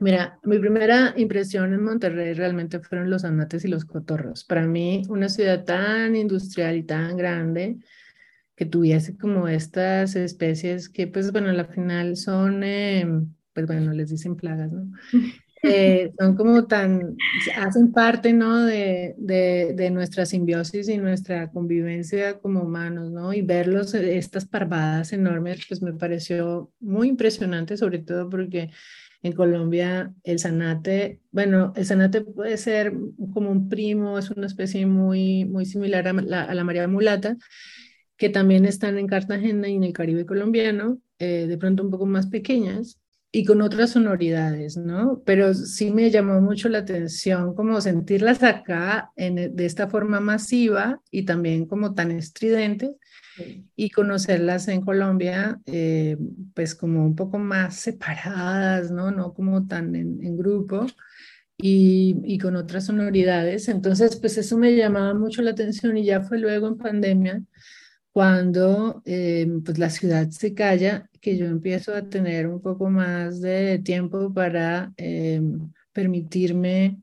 Mira, 0.00 0.40
mi 0.42 0.58
primera 0.58 1.14
impresión 1.16 1.72
en 1.74 1.84
Monterrey 1.84 2.34
realmente 2.34 2.80
fueron 2.80 3.08
los 3.08 3.24
anates 3.24 3.64
y 3.64 3.68
los 3.68 3.84
cotorros. 3.84 4.42
Para 4.42 4.66
mí, 4.66 5.04
una 5.08 5.28
ciudad 5.28 5.64
tan 5.64 6.16
industrial 6.16 6.76
y 6.76 6.82
tan 6.82 7.16
grande 7.16 7.76
que 8.56 8.66
tuviese 8.66 9.16
como 9.16 9.46
estas 9.46 10.16
especies 10.16 10.88
que, 10.88 11.06
pues 11.06 11.30
bueno, 11.30 11.50
al 11.50 11.66
final 11.68 12.16
son... 12.16 12.64
Em, 12.64 13.37
pues 13.66 13.78
bueno, 13.78 13.92
les 13.92 14.10
dicen 14.10 14.36
plagas, 14.36 14.72
¿no? 14.72 14.90
Eh, 15.64 16.12
son 16.16 16.36
como 16.36 16.68
tan, 16.68 17.16
hacen 17.56 17.90
parte, 17.90 18.32
¿no? 18.32 18.64
De, 18.64 19.16
de, 19.18 19.74
de, 19.74 19.90
nuestra 19.90 20.24
simbiosis 20.24 20.88
y 20.88 20.98
nuestra 20.98 21.50
convivencia 21.50 22.38
como 22.38 22.62
humanos, 22.62 23.10
¿no? 23.10 23.32
Y 23.32 23.42
verlos, 23.42 23.92
eh, 23.94 24.18
estas 24.18 24.46
parvadas 24.46 25.12
enormes, 25.12 25.64
pues 25.68 25.82
me 25.82 25.92
pareció 25.94 26.72
muy 26.78 27.08
impresionante, 27.08 27.76
sobre 27.76 27.98
todo 27.98 28.30
porque 28.30 28.70
en 29.22 29.32
Colombia 29.32 30.14
el 30.22 30.38
zanate, 30.38 31.20
bueno, 31.32 31.72
el 31.76 31.86
zanate 31.86 32.20
puede 32.20 32.56
ser 32.56 32.92
como 33.32 33.50
un 33.50 33.68
primo, 33.68 34.18
es 34.18 34.30
una 34.30 34.46
especie 34.46 34.86
muy, 34.86 35.44
muy 35.44 35.66
similar 35.66 36.06
a 36.06 36.12
la, 36.12 36.44
a 36.44 36.54
la 36.54 36.64
María 36.64 36.86
Mulata, 36.86 37.36
que 38.16 38.28
también 38.28 38.64
están 38.64 38.98
en 38.98 39.06
Cartagena 39.06 39.68
y 39.68 39.76
en 39.76 39.84
el 39.84 39.92
Caribe 39.92 40.26
colombiano, 40.26 41.00
eh, 41.18 41.46
de 41.48 41.58
pronto 41.58 41.82
un 41.82 41.90
poco 41.90 42.06
más 42.06 42.28
pequeñas, 42.28 43.00
y 43.30 43.44
con 43.44 43.60
otras 43.60 43.90
sonoridades, 43.90 44.76
¿no? 44.76 45.22
Pero 45.26 45.52
sí 45.52 45.90
me 45.90 46.10
llamó 46.10 46.40
mucho 46.40 46.68
la 46.68 46.78
atención 46.78 47.54
como 47.54 47.80
sentirlas 47.80 48.42
acá 48.42 49.10
en, 49.16 49.38
e, 49.38 49.48
de 49.50 49.66
esta 49.66 49.88
forma 49.88 50.20
masiva 50.20 51.00
y 51.10 51.24
también 51.24 51.66
como 51.66 51.94
tan 51.94 52.10
estridente 52.10 52.96
y 53.76 53.90
conocerlas 53.90 54.66
en 54.68 54.80
Colombia 54.80 55.60
eh, 55.66 56.16
pues 56.54 56.74
como 56.74 57.04
un 57.04 57.14
poco 57.14 57.38
más 57.38 57.76
separadas, 57.76 58.90
¿no? 58.90 59.10
No 59.10 59.34
como 59.34 59.66
tan 59.66 59.94
en, 59.94 60.24
en 60.24 60.36
grupo. 60.36 60.86
Y, 61.60 62.16
y, 62.24 62.38
con 62.38 62.54
otras 62.54 62.86
sonoridades. 62.86 63.68
Entonces, 63.68 64.14
pues 64.14 64.38
eso 64.38 64.56
me 64.56 64.76
llamaba 64.76 65.12
mucho 65.14 65.42
la 65.42 65.50
atención 65.50 65.96
y 65.96 66.04
ya 66.04 66.20
fue 66.20 66.38
luego 66.38 66.68
en 66.68 66.78
pandemia 66.78 67.42
cuando 68.18 69.00
eh, 69.04 69.46
pues 69.64 69.78
la 69.78 69.90
ciudad 69.90 70.28
se 70.30 70.52
calla, 70.52 71.08
que 71.20 71.36
yo 71.36 71.46
empiezo 71.46 71.94
a 71.94 72.08
tener 72.08 72.48
un 72.48 72.60
poco 72.60 72.90
más 72.90 73.40
de 73.40 73.78
tiempo 73.78 74.34
para 74.34 74.92
eh, 74.96 75.40
permitirme 75.92 77.00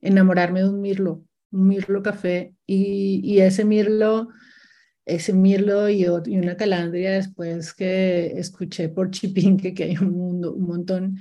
enamorarme 0.00 0.60
de 0.60 0.68
un 0.68 0.80
mirlo, 0.80 1.24
un 1.50 1.66
mirlo 1.66 2.00
café 2.00 2.54
y, 2.64 3.20
y 3.24 3.40
ese 3.40 3.64
mirlo, 3.64 4.28
ese 5.04 5.32
mirlo 5.32 5.88
y, 5.88 6.04
y, 6.04 6.38
una 6.38 6.56
calandria 6.56 7.10
después 7.10 7.74
que 7.74 8.26
escuché 8.38 8.88
por 8.88 9.10
Chipinque, 9.10 9.74
que 9.74 9.82
hay 9.82 9.96
un, 9.96 10.12
mundo, 10.12 10.54
un 10.54 10.66
montón, 10.68 11.18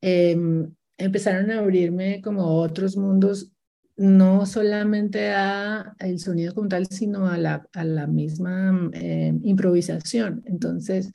em, 0.00 0.72
empezaron 0.96 1.50
a 1.50 1.58
abrirme 1.58 2.20
como 2.22 2.60
otros 2.60 2.96
mundos 2.96 3.50
no 3.96 4.46
solamente 4.46 5.30
a 5.30 5.94
el 5.98 6.18
sonido 6.18 6.54
como 6.54 6.68
tal, 6.68 6.86
sino 6.86 7.28
a 7.28 7.38
la, 7.38 7.66
a 7.72 7.84
la 7.84 8.06
misma 8.06 8.90
eh, 8.92 9.32
improvisación. 9.42 10.42
Entonces, 10.46 11.12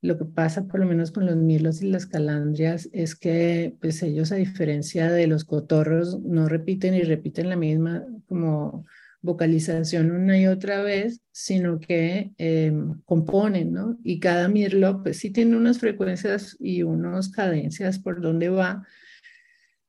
lo 0.00 0.18
que 0.18 0.24
pasa 0.24 0.66
por 0.66 0.80
lo 0.80 0.86
menos 0.86 1.10
con 1.10 1.26
los 1.26 1.36
mirlos 1.36 1.82
y 1.82 1.90
las 1.90 2.06
calandrias 2.06 2.88
es 2.92 3.14
que 3.14 3.76
pues 3.80 4.02
ellos 4.02 4.32
a 4.32 4.36
diferencia 4.36 5.10
de 5.10 5.26
los 5.26 5.44
cotorros 5.44 6.20
no 6.20 6.48
repiten 6.48 6.94
y 6.94 7.02
repiten 7.02 7.48
la 7.48 7.56
misma 7.56 8.04
como 8.28 8.86
vocalización 9.22 10.12
una 10.12 10.38
y 10.38 10.46
otra 10.46 10.82
vez, 10.82 11.20
sino 11.32 11.80
que 11.80 12.32
eh, 12.38 12.72
componen, 13.04 13.72
¿no? 13.72 13.98
Y 14.04 14.20
cada 14.20 14.48
mirlo 14.48 15.02
pues 15.02 15.18
sí 15.18 15.30
tiene 15.30 15.56
unas 15.56 15.78
frecuencias 15.78 16.56
y 16.60 16.82
unas 16.82 17.28
cadencias 17.30 17.98
por 17.98 18.20
donde 18.20 18.48
va, 18.48 18.86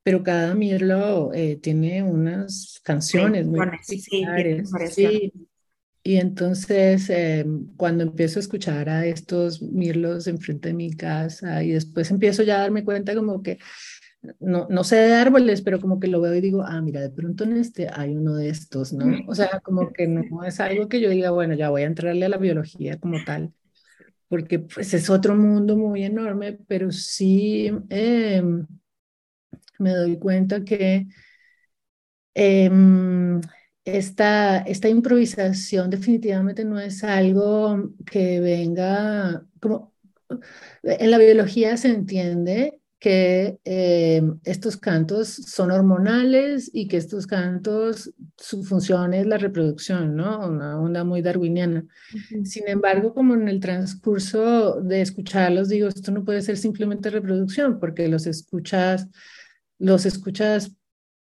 pero 0.07 0.23
cada 0.23 0.55
mirlo 0.55 1.33
eh, 1.33 1.57
tiene 1.57 2.01
unas 2.01 2.79
canciones 2.81 3.45
muy 3.45 3.59
sí, 3.81 3.99
sí, 4.89 5.33
y 6.01 6.15
entonces 6.15 7.09
em, 7.09 7.67
cuando 7.75 8.03
empiezo 8.03 8.39
a 8.39 8.43
escuchar 8.43 8.87
a 8.87 9.05
estos 9.05 9.61
mirlos 9.61 10.27
enfrente 10.27 10.69
de 10.69 10.75
mi 10.75 10.93
casa 10.93 11.61
y 11.61 11.71
después 11.71 12.09
empiezo 12.09 12.43
ya 12.43 12.55
a 12.55 12.61
darme 12.61 12.85
cuenta 12.85 13.13
como 13.15 13.43
que 13.43 13.59
no, 14.39 14.65
no 14.69 14.85
sé 14.85 14.95
de 14.95 15.15
árboles, 15.15 15.61
pero 15.61 15.81
como 15.81 15.99
que 15.99 16.07
lo 16.07 16.21
veo 16.21 16.35
y 16.35 16.39
digo, 16.39 16.63
ah, 16.65 16.79
mira, 16.79 17.01
de 17.01 17.09
pronto 17.09 17.43
en 17.43 17.57
este 17.57 17.89
hay 17.93 18.15
uno 18.15 18.35
de 18.35 18.47
estos, 18.47 18.93
¿no? 18.93 19.13
O 19.27 19.35
sea, 19.35 19.59
como 19.59 19.91
que 19.91 20.07
no 20.07 20.45
es 20.45 20.61
algo 20.61 20.87
que 20.87 21.01
yo 21.01 21.09
diga, 21.09 21.31
bueno, 21.31 21.53
ya 21.53 21.69
voy 21.69 21.81
a 21.81 21.87
entrarle 21.87 22.27
a 22.27 22.29
la 22.29 22.37
biología 22.37 22.97
como 22.97 23.17
tal, 23.25 23.51
porque 24.29 24.59
pues 24.59 24.93
es 24.93 25.09
otro 25.09 25.35
mundo 25.35 25.75
muy 25.75 26.05
enorme, 26.05 26.57
pero 26.65 26.93
sí 26.93 27.69
em, 27.89 28.65
me 29.79 29.91
doy 29.91 30.17
cuenta 30.17 30.63
que 30.63 31.07
em, 32.33 33.41
esta, 33.85 34.59
esta 34.59 34.89
improvisación 34.89 35.89
definitivamente 35.89 36.65
no 36.65 36.79
es 36.79 37.03
algo 37.03 37.93
que 38.05 38.39
venga 38.39 39.45
como... 39.61 39.93
En 40.83 41.11
la 41.11 41.17
biología 41.17 41.77
se 41.77 41.89
entiende 41.89 42.81
que 42.99 43.59
eh, 43.63 44.21
estos 44.43 44.77
cantos 44.77 45.29
son 45.29 45.71
hormonales 45.71 46.69
y 46.73 46.87
que 46.87 46.97
estos 46.97 47.27
cantos, 47.27 48.11
su 48.37 48.63
función 48.63 49.13
es 49.13 49.27
la 49.27 49.37
reproducción, 49.37 50.15
¿no? 50.15 50.47
Una 50.47 50.79
onda 50.79 51.03
muy 51.03 51.21
darwiniana. 51.21 51.85
Sin 52.43 52.67
embargo, 52.67 53.13
como 53.13 53.35
en 53.35 53.47
el 53.47 53.59
transcurso 53.59 54.81
de 54.81 55.01
escucharlos, 55.01 55.69
digo, 55.69 55.87
esto 55.87 56.11
no 56.11 56.25
puede 56.25 56.41
ser 56.41 56.57
simplemente 56.57 57.09
reproducción, 57.11 57.79
porque 57.79 58.07
los 58.07 58.25
escuchas, 58.25 59.07
los 59.79 60.05
escuchas 60.05 60.71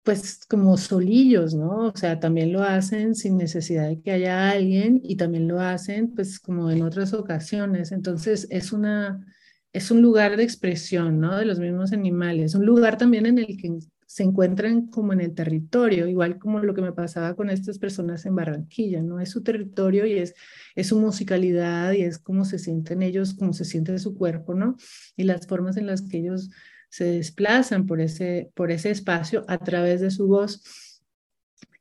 pues 0.02 0.44
como 0.48 0.76
solillos, 0.76 1.54
¿no? 1.54 1.86
O 1.86 1.96
sea, 1.96 2.18
también 2.18 2.52
lo 2.52 2.62
hacen 2.62 3.14
sin 3.14 3.36
necesidad 3.36 3.88
de 3.88 4.00
que 4.00 4.10
haya 4.12 4.50
alguien 4.50 5.00
y 5.04 5.16
también 5.16 5.46
lo 5.46 5.60
hacen 5.60 6.12
pues 6.14 6.40
como 6.40 6.70
en 6.70 6.82
otras 6.82 7.14
ocasiones. 7.14 7.92
Entonces 7.92 8.48
es 8.50 8.72
una, 8.72 9.24
es 9.72 9.90
un 9.90 10.02
lugar 10.02 10.36
de 10.36 10.42
expresión, 10.42 11.20
¿no? 11.20 11.36
De 11.36 11.44
los 11.44 11.60
mismos 11.60 11.92
animales, 11.92 12.54
un 12.54 12.66
lugar 12.66 12.98
también 12.98 13.26
en 13.26 13.38
el 13.38 13.56
que 13.56 13.78
se 14.06 14.24
encuentran 14.24 14.88
como 14.88 15.14
en 15.14 15.22
el 15.22 15.34
territorio, 15.34 16.06
igual 16.06 16.38
como 16.38 16.58
lo 16.58 16.74
que 16.74 16.82
me 16.82 16.92
pasaba 16.92 17.34
con 17.34 17.48
estas 17.48 17.78
personas 17.78 18.26
en 18.26 18.34
Barranquilla, 18.34 19.02
¿no? 19.02 19.20
Es 19.20 19.30
su 19.30 19.42
territorio 19.42 20.04
y 20.04 20.18
es, 20.18 20.34
es 20.74 20.88
su 20.88 20.98
musicalidad 21.00 21.92
y 21.92 22.02
es 22.02 22.18
cómo 22.18 22.44
se 22.44 22.58
sienten 22.58 23.02
ellos, 23.02 23.34
cómo 23.34 23.52
se 23.54 23.64
siente 23.64 23.98
su 23.98 24.14
cuerpo, 24.14 24.52
¿no? 24.52 24.76
Y 25.16 25.22
las 25.24 25.46
formas 25.46 25.76
en 25.78 25.86
las 25.86 26.02
que 26.02 26.18
ellos 26.18 26.50
se 26.92 27.04
desplazan 27.04 27.86
por 27.86 28.02
ese, 28.02 28.52
por 28.54 28.70
ese 28.70 28.90
espacio 28.90 29.46
a 29.48 29.56
través 29.56 30.02
de 30.02 30.10
su 30.10 30.26
voz. 30.26 30.62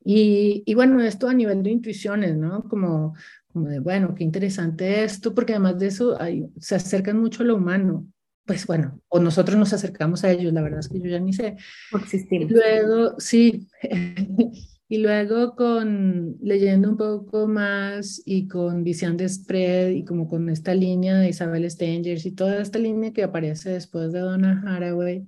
Y, 0.02 0.62
y, 0.64 0.74
bueno, 0.74 1.02
esto 1.02 1.28
a 1.28 1.34
nivel 1.34 1.62
de 1.62 1.70
intuiciones, 1.70 2.34
¿no? 2.34 2.64
Como, 2.64 3.14
como 3.52 3.68
de, 3.68 3.78
bueno, 3.78 4.14
qué 4.14 4.24
interesante 4.24 5.04
esto, 5.04 5.34
porque 5.34 5.52
además 5.52 5.78
de 5.78 5.88
eso 5.88 6.20
hay, 6.20 6.46
se 6.58 6.76
acercan 6.76 7.20
mucho 7.20 7.42
a 7.42 7.46
lo 7.46 7.56
humano. 7.56 8.06
Pues 8.46 8.66
bueno, 8.66 9.00
o 9.08 9.20
nosotros 9.20 9.58
nos 9.58 9.74
acercamos 9.74 10.24
a 10.24 10.30
ellos, 10.30 10.52
la 10.52 10.62
verdad 10.62 10.80
es 10.80 10.88
que 10.88 10.98
yo 10.98 11.10
ya 11.10 11.20
ni 11.20 11.34
sé. 11.34 11.56
Existimos. 11.94 12.50
Luego, 12.50 13.14
sí, 13.18 13.68
Y 14.92 14.98
luego 14.98 15.56
con 15.56 16.36
leyendo 16.42 16.90
un 16.90 16.98
poco 16.98 17.48
más 17.48 18.20
y 18.26 18.46
con 18.46 18.84
Visión 18.84 19.16
de 19.16 19.26
Spread 19.26 19.88
y 19.88 20.04
como 20.04 20.28
con 20.28 20.50
esta 20.50 20.74
línea 20.74 21.16
de 21.16 21.30
Isabel 21.30 21.70
Stengers 21.70 22.26
y 22.26 22.32
toda 22.32 22.60
esta 22.60 22.78
línea 22.78 23.10
que 23.10 23.22
aparece 23.22 23.70
después 23.70 24.12
de 24.12 24.18
Donna 24.18 24.62
Haraway 24.66 25.24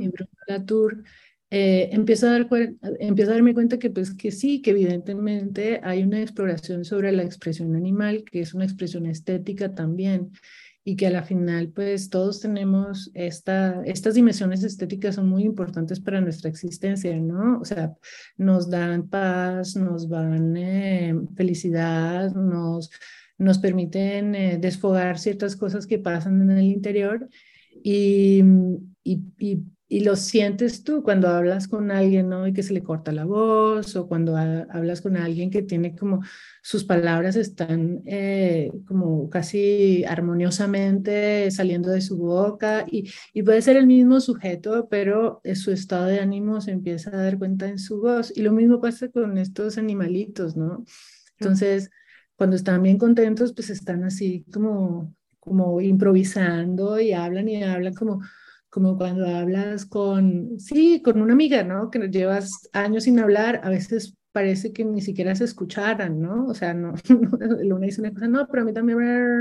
y 0.00 0.08
Bruno 0.08 0.30
Latour, 0.48 1.04
eh, 1.48 1.90
empiezo, 1.92 2.26
a 2.26 2.30
dar, 2.30 2.48
empiezo 2.98 3.30
a 3.30 3.34
darme 3.34 3.54
cuenta 3.54 3.78
que 3.78 3.88
pues 3.88 4.12
que 4.12 4.32
sí, 4.32 4.60
que 4.60 4.70
evidentemente 4.70 5.78
hay 5.84 6.02
una 6.02 6.20
exploración 6.20 6.84
sobre 6.84 7.12
la 7.12 7.22
expresión 7.22 7.76
animal, 7.76 8.24
que 8.24 8.40
es 8.40 8.52
una 8.52 8.64
expresión 8.64 9.06
estética 9.06 9.76
también 9.76 10.32
y 10.84 10.96
que 10.96 11.06
a 11.06 11.10
la 11.10 11.22
final 11.22 11.68
pues 11.68 12.10
todos 12.10 12.40
tenemos 12.40 13.10
esta, 13.14 13.82
estas 13.86 14.14
dimensiones 14.14 14.62
estéticas 14.62 15.14
son 15.14 15.28
muy 15.28 15.44
importantes 15.44 15.98
para 15.98 16.20
nuestra 16.20 16.50
existencia, 16.50 17.18
¿no? 17.18 17.58
O 17.60 17.64
sea, 17.64 17.94
nos 18.36 18.68
dan 18.68 19.08
paz, 19.08 19.76
nos 19.76 20.08
dan 20.08 20.56
eh, 20.56 21.14
felicidad, 21.36 22.34
nos, 22.34 22.90
nos 23.38 23.58
permiten 23.58 24.34
eh, 24.34 24.58
desfogar 24.58 25.18
ciertas 25.18 25.56
cosas 25.56 25.86
que 25.86 25.98
pasan 25.98 26.42
en 26.42 26.50
el 26.50 26.64
interior 26.64 27.28
y, 27.82 28.42
y, 29.02 29.22
y 29.38 29.62
y 29.94 30.00
lo 30.00 30.16
sientes 30.16 30.82
tú 30.82 31.04
cuando 31.04 31.28
hablas 31.28 31.68
con 31.68 31.92
alguien, 31.92 32.28
¿no? 32.28 32.48
Y 32.48 32.52
que 32.52 32.64
se 32.64 32.72
le 32.72 32.82
corta 32.82 33.12
la 33.12 33.24
voz 33.24 33.94
o 33.94 34.08
cuando 34.08 34.36
hablas 34.36 35.00
con 35.00 35.16
alguien 35.16 35.50
que 35.50 35.62
tiene 35.62 35.94
como 35.94 36.20
sus 36.62 36.82
palabras 36.82 37.36
están 37.36 38.02
eh, 38.04 38.72
como 38.88 39.30
casi 39.30 40.04
armoniosamente 40.04 41.48
saliendo 41.52 41.90
de 41.90 42.00
su 42.00 42.16
boca 42.16 42.84
y, 42.90 43.08
y, 43.32 43.44
puede 43.44 43.62
ser 43.62 43.76
el 43.76 43.86
mismo 43.86 44.18
sujeto, 44.18 44.88
pero 44.90 45.40
su 45.54 45.70
estado 45.70 46.06
de 46.06 46.18
ánimo 46.18 46.60
se 46.60 46.72
empieza 46.72 47.10
a 47.10 47.22
dar 47.22 47.38
cuenta 47.38 47.68
en 47.68 47.78
su 47.78 48.00
voz. 48.00 48.32
Y 48.34 48.42
lo 48.42 48.50
mismo 48.50 48.80
pasa 48.80 49.10
con 49.10 49.38
estos 49.38 49.78
animalitos, 49.78 50.56
¿no? 50.56 50.84
Entonces, 51.38 51.88
cuando 52.34 52.56
están 52.56 52.82
bien 52.82 52.98
contentos, 52.98 53.52
pues 53.52 53.70
están 53.70 54.02
así 54.02 54.44
como, 54.52 55.14
como 55.38 55.80
improvisando 55.80 56.98
y 56.98 57.12
hablan 57.12 57.48
y 57.48 57.62
hablan 57.62 57.94
como 57.94 58.22
como 58.74 58.98
cuando 58.98 59.24
hablas 59.28 59.86
con, 59.86 60.58
sí, 60.58 61.00
con 61.00 61.22
una 61.22 61.32
amiga, 61.32 61.62
¿no? 61.62 61.92
Que 61.92 62.08
llevas 62.08 62.68
años 62.72 63.04
sin 63.04 63.20
hablar, 63.20 63.60
a 63.62 63.70
veces 63.70 64.16
parece 64.32 64.72
que 64.72 64.84
ni 64.84 65.00
siquiera 65.00 65.32
se 65.36 65.44
escucharan, 65.44 66.20
¿no? 66.20 66.46
O 66.48 66.54
sea, 66.54 66.74
no, 66.74 66.92
una 67.08 67.86
dice 67.86 68.00
una 68.00 68.12
cosa, 68.12 68.26
no, 68.26 68.48
pero 68.48 68.62
a 68.62 68.64
mí 68.64 68.72
también 68.72 68.98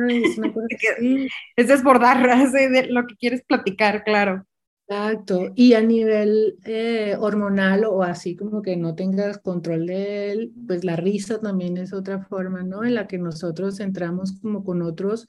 es 0.07 0.37
una 0.37 0.53
cosa 0.53 0.67
así. 0.97 1.27
Es 1.55 1.67
desbordar 1.67 2.21
de 2.51 2.85
lo 2.91 3.07
que 3.07 3.15
quieres 3.15 3.41
platicar, 3.43 4.03
claro. 4.03 4.45
Exacto, 4.87 5.51
y 5.55 5.73
a 5.73 5.81
nivel 5.81 6.59
eh, 6.65 7.15
hormonal 7.19 7.85
o 7.85 8.03
así 8.03 8.35
como 8.35 8.61
que 8.61 8.77
no 8.77 8.93
tengas 8.93 9.39
control 9.39 9.87
de 9.87 10.31
él, 10.31 10.53
pues 10.67 10.83
la 10.83 10.95
risa 10.95 11.39
también 11.39 11.77
es 11.77 11.91
otra 11.91 12.19
forma, 12.19 12.61
¿no? 12.61 12.83
En 12.83 12.93
la 12.93 13.07
que 13.07 13.17
nosotros 13.17 13.79
entramos 13.79 14.33
como 14.39 14.63
con 14.63 14.83
otros 14.83 15.27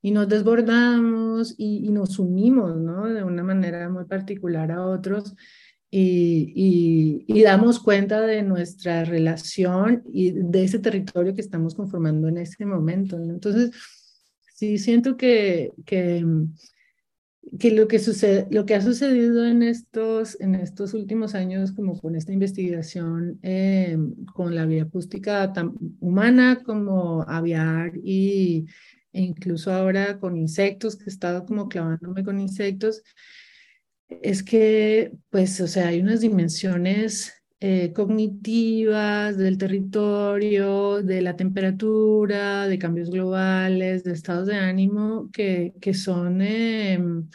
y 0.00 0.10
nos 0.10 0.28
desbordamos 0.28 1.54
y, 1.58 1.88
nos 1.90 2.18
unimos, 2.18 2.76
¿no? 2.76 3.06
De 3.06 3.24
una 3.24 3.42
manera 3.42 3.88
muy 3.88 4.04
particular 4.04 4.70
a 4.70 4.86
otros 4.86 5.34
y, 5.90 7.24
y, 7.26 7.42
damos 7.42 7.80
cuenta 7.80 8.20
de 8.20 8.42
nuestra 8.42 9.04
relación 9.04 10.02
y 10.12 10.32
de 10.32 10.64
ese 10.64 10.78
territorio 10.78 11.34
que 11.34 11.40
estamos 11.40 11.74
conformando 11.74 12.28
en 12.28 12.38
ese 12.38 12.64
momento. 12.66 13.16
Entonces, 13.16 13.70
sí 14.54 14.78
siento 14.78 15.16
que, 15.16 15.72
que, 15.86 16.26
que, 17.58 17.70
lo, 17.70 17.88
que 17.88 17.98
sucede, 17.98 18.46
lo 18.50 18.66
que 18.66 18.74
ha 18.74 18.82
sucedido 18.82 19.46
en 19.46 19.62
estos, 19.62 20.38
en 20.40 20.54
estos 20.54 20.94
últimos 20.94 21.34
años, 21.34 21.72
como 21.72 21.98
con 21.98 22.16
esta 22.16 22.32
investigación 22.32 23.38
eh, 23.42 23.96
con 24.34 24.54
la 24.54 24.66
vía 24.66 24.82
acústica 24.82 25.52
tan 25.52 25.72
humana 26.00 26.62
como 26.64 27.22
aviar 27.22 27.92
y 28.04 28.66
e 29.12 29.22
incluso 29.22 29.72
ahora 29.72 30.18
con 30.18 30.36
insectos, 30.36 30.96
que 30.96 31.04
he 31.04 31.08
estado 31.08 31.44
como 31.46 31.68
clavándome 31.68 32.24
con 32.24 32.40
insectos, 32.40 33.02
es 34.08 34.42
que, 34.42 35.12
pues, 35.30 35.60
o 35.60 35.66
sea, 35.66 35.88
hay 35.88 36.00
unas 36.00 36.20
dimensiones 36.20 37.32
eh, 37.60 37.92
cognitivas 37.92 39.36
del 39.36 39.58
territorio, 39.58 41.02
de 41.02 41.22
la 41.22 41.36
temperatura, 41.36 42.68
de 42.68 42.78
cambios 42.78 43.10
globales, 43.10 44.04
de 44.04 44.12
estados 44.12 44.46
de 44.46 44.56
ánimo 44.56 45.28
que, 45.32 45.74
que, 45.80 45.92
son, 45.94 46.40
em, 46.40 47.28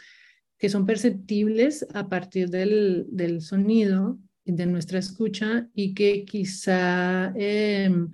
que 0.58 0.68
son 0.70 0.86
perceptibles 0.86 1.86
a 1.94 2.08
partir 2.08 2.48
del, 2.48 3.06
del 3.10 3.42
sonido 3.42 4.18
de 4.46 4.66
nuestra 4.66 4.98
escucha 4.98 5.68
y 5.74 5.94
que 5.94 6.24
quizá 6.24 7.32
em, 7.36 8.10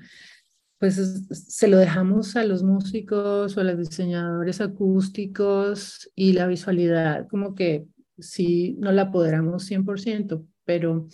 pues 0.80 0.96
se 1.30 1.68
lo 1.68 1.76
dejamos 1.76 2.36
a 2.36 2.44
los 2.44 2.62
músicos 2.62 3.54
o 3.54 3.60
a 3.60 3.64
los 3.64 3.76
diseñadores 3.76 4.62
acústicos 4.62 6.10
y 6.16 6.32
la 6.32 6.46
visualidad 6.46 7.28
como 7.28 7.54
que 7.54 7.86
sí 8.18 8.76
no 8.80 8.90
la 8.90 9.02
apoderamos 9.02 9.70
100%, 9.70 10.42
pero 10.64 11.06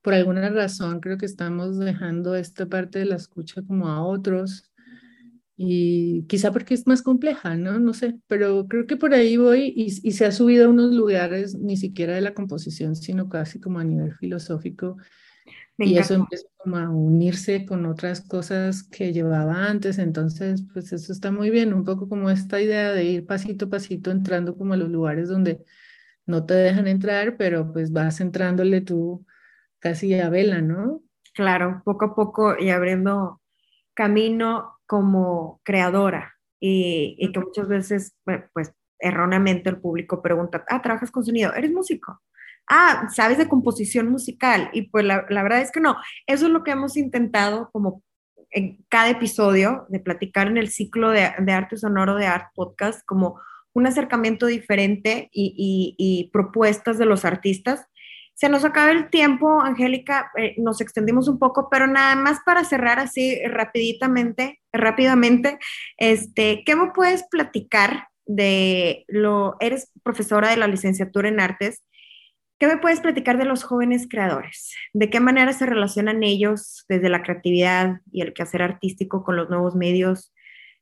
por 0.00 0.14
alguna 0.14 0.48
razón 0.48 1.00
creo 1.00 1.18
que 1.18 1.26
estamos 1.26 1.76
dejando 1.76 2.36
esta 2.36 2.66
parte 2.66 3.00
de 3.00 3.06
la 3.06 3.16
escucha 3.16 3.62
como 3.62 3.88
a 3.88 4.00
otros 4.06 4.70
y 5.56 6.22
quizá 6.28 6.52
porque 6.52 6.74
es 6.74 6.86
más 6.86 7.02
compleja, 7.02 7.56
¿no? 7.56 7.80
No 7.80 7.94
sé, 7.94 8.16
pero 8.28 8.68
creo 8.68 8.86
que 8.86 8.96
por 8.96 9.12
ahí 9.12 9.36
voy 9.36 9.72
y, 9.74 9.86
y 10.08 10.12
se 10.12 10.24
ha 10.24 10.30
subido 10.30 10.66
a 10.66 10.68
unos 10.68 10.94
lugares 10.94 11.56
ni 11.56 11.76
siquiera 11.76 12.14
de 12.14 12.20
la 12.20 12.34
composición, 12.34 12.94
sino 12.94 13.28
casi 13.28 13.60
como 13.60 13.80
a 13.80 13.84
nivel 13.84 14.14
filosófico 14.14 14.98
y 15.78 15.98
eso 15.98 16.14
empezó 16.14 16.46
como 16.56 16.76
a 16.76 16.88
unirse 16.88 17.66
con 17.66 17.84
otras 17.86 18.20
cosas 18.20 18.82
que 18.84 19.12
llevaba 19.12 19.66
antes, 19.66 19.98
entonces 19.98 20.64
pues 20.72 20.92
eso 20.92 21.12
está 21.12 21.30
muy 21.30 21.50
bien, 21.50 21.74
un 21.74 21.84
poco 21.84 22.08
como 22.08 22.30
esta 22.30 22.60
idea 22.60 22.92
de 22.92 23.04
ir 23.04 23.26
pasito 23.26 23.66
a 23.66 23.70
pasito 23.70 24.10
entrando 24.10 24.56
como 24.56 24.74
a 24.74 24.76
los 24.76 24.88
lugares 24.88 25.28
donde, 25.28 25.64
no 26.26 26.46
te 26.46 26.54
dejan 26.54 26.86
entrar, 26.86 27.36
pero 27.36 27.72
pues 27.72 27.92
vas 27.92 28.20
entrándole 28.20 28.80
tú 28.80 29.26
casi 29.78 30.14
a 30.14 30.28
vela, 30.30 30.60
¿no? 30.60 31.02
Claro, 31.34 31.82
poco 31.84 32.06
a 32.06 32.14
poco 32.14 32.56
y 32.58 32.70
abriendo 32.70 33.40
camino 33.92 34.78
como 34.86 35.60
creadora 35.64 36.34
y, 36.60 37.16
y 37.18 37.32
que 37.32 37.40
muchas 37.40 37.68
veces, 37.68 38.16
pues 38.52 38.72
erróneamente 38.98 39.68
el 39.68 39.80
público 39.80 40.22
pregunta, 40.22 40.64
ah, 40.68 40.80
¿trabajas 40.80 41.10
con 41.10 41.24
sonido? 41.24 41.52
¿Eres 41.52 41.72
músico? 41.72 42.22
Ah, 42.68 43.08
¿sabes 43.14 43.38
de 43.38 43.48
composición 43.48 44.10
musical? 44.10 44.70
Y 44.72 44.82
pues 44.88 45.04
la, 45.04 45.24
verdad 45.28 45.60
es 45.60 45.70
que 45.70 45.80
no, 45.80 45.96
eso 46.26 46.46
es 46.46 46.52
lo 46.52 46.64
que 46.64 46.70
hemos 46.70 46.96
intentado 46.96 47.70
como 47.72 48.02
en 48.50 48.84
cada 48.88 49.10
episodio 49.10 49.86
de 49.88 50.00
platicar 50.00 50.46
en 50.46 50.56
el 50.56 50.70
ciclo 50.70 51.10
de, 51.10 51.22
arte 51.22 51.76
sonoro 51.76 52.14
de 52.14 52.26
Art 52.26 52.52
Podcast, 52.54 53.04
como 53.04 53.40
un 53.72 53.86
acercamiento 53.86 54.46
diferente 54.46 55.28
y, 55.32 55.94
y, 55.98 56.30
propuestas 56.32 56.96
de 56.96 57.06
los 57.06 57.24
artistas. 57.24 57.86
Se 58.34 58.48
nos 58.48 58.64
acaba 58.64 58.92
el 58.92 59.10
tiempo, 59.10 59.60
Angélica, 59.60 60.30
eh, 60.36 60.54
nos 60.58 60.80
extendimos 60.80 61.28
un 61.28 61.38
poco, 61.38 61.68
pero 61.70 61.86
nada 61.86 62.14
más 62.16 62.38
para 62.46 62.64
cerrar 62.64 62.98
así 62.98 63.40
rapiditamente, 63.46 64.60
rápidamente, 64.72 65.58
este, 65.96 66.62
¿qué 66.64 66.76
me 66.76 66.92
puedes 66.92 67.24
platicar 67.28 68.08
de 68.26 69.04
lo, 69.08 69.56
eres 69.60 69.90
profesora 70.02 70.50
de 70.50 70.56
la 70.56 70.66
licenciatura 70.66 71.28
en 71.28 71.40
artes, 71.40 71.82
¿qué 72.64 72.74
me 72.74 72.80
puedes 72.80 73.00
platicar 73.00 73.36
de 73.36 73.44
los 73.44 73.62
jóvenes 73.62 74.06
creadores? 74.08 74.74
¿De 74.94 75.10
qué 75.10 75.20
manera 75.20 75.52
se 75.52 75.66
relacionan 75.66 76.22
ellos 76.22 76.86
desde 76.88 77.10
la 77.10 77.22
creatividad 77.22 78.00
y 78.10 78.22
el 78.22 78.32
quehacer 78.32 78.62
artístico 78.62 79.22
con 79.22 79.36
los 79.36 79.50
nuevos 79.50 79.74
medios? 79.74 80.32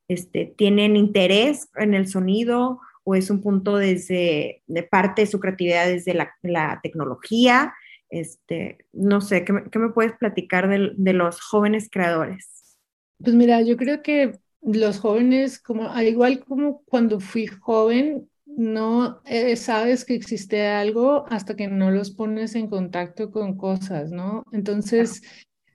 Este, 0.07 0.55
¿Tienen 0.57 0.95
interés 0.95 1.71
en 1.75 1.95
el 1.95 2.07
sonido 2.07 2.79
o 3.03 3.17
es 3.17 3.31
un 3.31 3.43
punto 3.43 3.79
desde 3.79 4.63
de 4.69 4.83
parte 4.85 5.23
de 5.23 5.27
su 5.27 5.41
creatividad 5.41 5.89
desde 5.89 6.15
la, 6.15 6.81
tecnología? 6.85 7.75
Este, 8.11 8.79
no 8.93 9.21
sé, 9.21 9.45
¿qué 9.45 9.79
me, 9.81 9.89
puedes 9.89 10.13
platicar 10.13 10.69
de, 10.69 10.93
de 10.95 11.13
los 11.15 11.41
jóvenes 11.41 11.89
creadores? 11.91 12.79
Pues 13.19 13.35
mira, 13.35 13.61
yo 13.61 13.77
creo 13.77 14.03
que 14.03 14.39
los 14.61 15.01
jóvenes, 15.01 15.59
como, 15.59 15.91
al 15.91 16.07
igual 16.07 16.45
como 16.45 16.85
cuando 16.85 17.19
fui 17.19 17.49
joven, 17.49 18.31
no 18.57 19.21
eh, 19.25 19.57
sabes 19.57 20.05
que 20.05 20.15
existe 20.15 20.67
algo 20.67 21.25
hasta 21.29 21.57
que 21.57 21.69
no 21.69 21.91
los 21.91 22.11
pones 22.11 22.55
en 22.55 22.69
contacto 22.69 23.31
con 23.31 23.57
cosas, 23.57 24.11
¿no? 24.11 24.45
Entonces, 24.53 25.23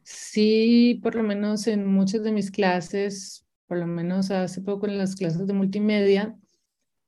sí, 0.04 1.00
por 1.04 1.16
lo 1.16 1.24
menos 1.24 1.68
en 1.68 1.86
muchas 1.86 2.24
de 2.24 2.32
mis 2.32 2.52
clases, 2.52 3.46
por 3.68 3.78
lo 3.78 3.88
menos 3.88 4.32
hace 4.32 4.62
poco 4.62 4.88
en 4.88 4.98
las 4.98 5.16
clases 5.16 5.48
de 5.48 5.54
multimedia, 5.54 6.36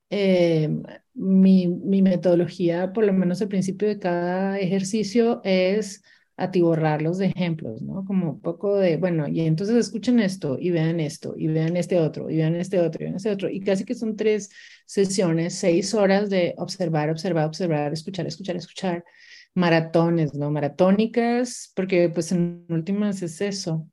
eh, 0.10 0.70
mi, 1.14 1.68
mi 1.68 2.02
metodología, 2.02 2.94
por 2.94 3.06
lo 3.06 3.14
menos 3.14 3.42
al 3.42 3.48
principio 3.50 3.88
de 3.88 4.00
cada 4.00 4.60
ejercicio, 4.60 5.42
es 5.44 6.04
atiborrarlos 6.38 7.18
de 7.18 7.28
ejemplos, 7.28 7.82
¿no? 7.82 8.06
Como 8.06 8.32
un 8.32 8.42
poco 8.42 8.78
de, 8.78 8.98
bueno, 8.98 9.28
y 9.28 9.42
entonces 9.42 9.76
escuchen 9.76 10.20
esto 10.20 10.58
y 10.60 10.72
vean 10.72 11.00
esto 11.02 11.36
y 11.38 11.48
vean 11.48 11.76
este 11.76 12.00
otro 12.00 12.30
y 12.30 12.38
vean 12.38 12.56
este 12.56 12.80
otro 12.80 13.02
y 13.02 13.06
vean 13.06 13.16
este 13.18 13.32
otro. 13.32 13.50
Y 13.50 13.60
casi 13.60 13.84
que 13.86 13.94
son 13.96 14.16
tres 14.16 14.50
sesiones, 14.90 15.54
seis 15.54 15.94
horas 15.94 16.32
de 16.32 16.56
observar, 16.58 17.12
observar, 17.12 17.46
observar, 17.46 17.94
escuchar, 17.94 18.26
escuchar, 18.26 18.56
escuchar, 18.56 19.06
maratones, 19.54 20.34
¿no? 20.34 20.50
Maratónicas, 20.50 21.72
porque 21.76 22.10
pues 22.10 22.32
en 22.32 22.66
últimas 22.70 23.22
es 23.22 23.40
eso. 23.40 23.88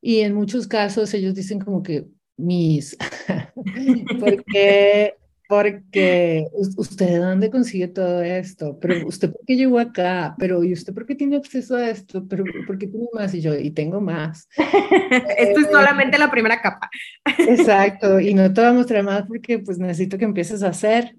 Y 0.00 0.20
en 0.20 0.34
muchos 0.34 0.66
casos 0.66 1.12
ellos 1.12 1.34
dicen 1.34 1.58
como 1.60 1.82
que 1.82 2.06
mis, 2.38 2.96
porque 4.20 5.16
porque 5.52 6.48
usted 6.78 7.08
de 7.08 7.18
dónde 7.18 7.50
consigue 7.50 7.86
todo 7.86 8.22
esto, 8.22 8.78
pero 8.80 8.94
usted 9.06 9.30
por 9.30 9.44
qué 9.46 9.54
llegó 9.54 9.78
acá, 9.78 10.34
pero 10.38 10.64
y 10.64 10.72
usted 10.72 10.94
por 10.94 11.04
qué 11.04 11.14
tiene 11.14 11.36
acceso 11.36 11.76
a 11.76 11.90
esto, 11.90 12.26
pero 12.26 12.42
por 12.66 12.78
qué 12.78 12.86
tiene 12.86 13.04
más 13.12 13.34
y 13.34 13.42
yo 13.42 13.54
y 13.54 13.70
tengo 13.70 14.00
más. 14.00 14.48
esto 14.56 15.60
es 15.60 15.66
solamente 15.70 16.16
la 16.16 16.30
primera 16.30 16.62
capa. 16.62 16.88
Exacto, 17.36 18.18
y 18.18 18.32
no 18.32 18.50
te 18.54 18.62
voy 18.62 18.70
a 18.70 18.72
mostrar 18.72 19.04
más 19.04 19.26
porque 19.26 19.58
pues 19.58 19.78
necesito 19.78 20.16
que 20.16 20.24
empieces 20.24 20.62
a 20.62 20.68
hacer. 20.68 21.16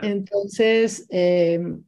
Entonces, 0.00 1.06
em, 1.10 1.82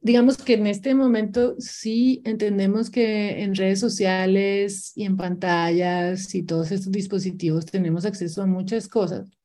digamos 0.00 0.38
que 0.38 0.54
en 0.54 0.68
este 0.68 0.94
momento 0.94 1.56
sí 1.58 2.22
entendemos 2.24 2.88
que 2.88 3.42
en 3.42 3.56
redes 3.56 3.80
sociales 3.80 4.92
y 4.94 5.06
en 5.06 5.16
pantallas 5.16 6.32
y 6.36 6.44
todos 6.44 6.70
estos 6.70 6.92
dispositivos 6.92 7.66
tenemos 7.66 8.04
acceso 8.04 8.42
a 8.42 8.46
muchas 8.46 8.86
cosas 8.86 9.37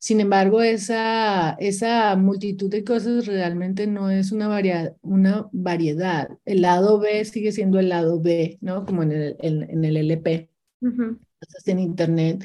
sin 0.00 0.20
embargo, 0.20 0.62
esa, 0.62 1.52
esa 1.60 2.16
multitud 2.16 2.70
de 2.70 2.84
cosas 2.84 3.26
realmente 3.26 3.86
no 3.86 4.08
es 4.10 4.32
una, 4.32 4.48
una 5.02 5.48
variedad. 5.52 6.30
El 6.46 6.62
lado 6.62 6.98
B 6.98 7.22
sigue 7.26 7.52
siendo 7.52 7.78
el 7.78 7.90
lado 7.90 8.18
B, 8.18 8.56
¿no? 8.62 8.86
Como 8.86 9.02
en 9.02 9.12
el, 9.12 9.36
en, 9.40 9.84
el 9.84 9.98
LP. 9.98 10.48
Entonces, 10.80 11.18
en 11.66 11.80
Internet, 11.80 12.44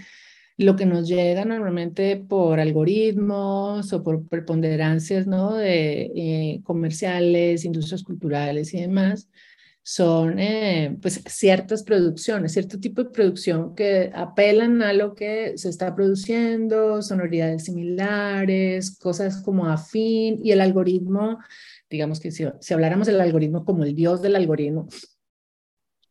lo 0.58 0.76
que 0.76 0.86
nos 0.86 1.08
llega 1.08 1.46
normalmente 1.46 2.18
por 2.18 2.60
algoritmos 2.60 3.94
o 3.94 4.04
por 4.04 4.28
preponderancias, 4.28 5.26
¿no? 5.26 5.56
De 5.56 6.12
eh, 6.14 6.62
comerciales, 6.66 7.64
industrias 7.64 8.04
culturales 8.04 8.74
y 8.74 8.82
demás, 8.82 9.30
son 9.88 10.40
eh, 10.40 10.98
pues 11.00 11.22
ciertas 11.28 11.84
producciones, 11.84 12.54
cierto 12.54 12.80
tipo 12.80 13.04
de 13.04 13.12
producción 13.12 13.76
que 13.76 14.12
apelan 14.16 14.82
a 14.82 14.94
lo 14.94 15.14
que 15.14 15.60
se 15.60 15.70
está 15.70 15.94
produciendo, 15.94 17.04
sonoridades 17.04 17.66
similares, 17.66 18.98
cosas 18.98 19.44
como 19.44 19.68
afín 19.68 20.40
y 20.44 20.54
el 20.54 20.62
algoritmo, 20.62 21.38
digamos 21.88 22.20
que 22.20 22.32
si, 22.32 22.46
si 22.62 22.74
habláramos 22.74 23.06
del 23.06 23.22
algoritmo 23.22 23.64
como 23.64 23.84
el 23.84 23.94
dios 23.94 24.24
del 24.24 24.36
algoritmo, 24.38 24.88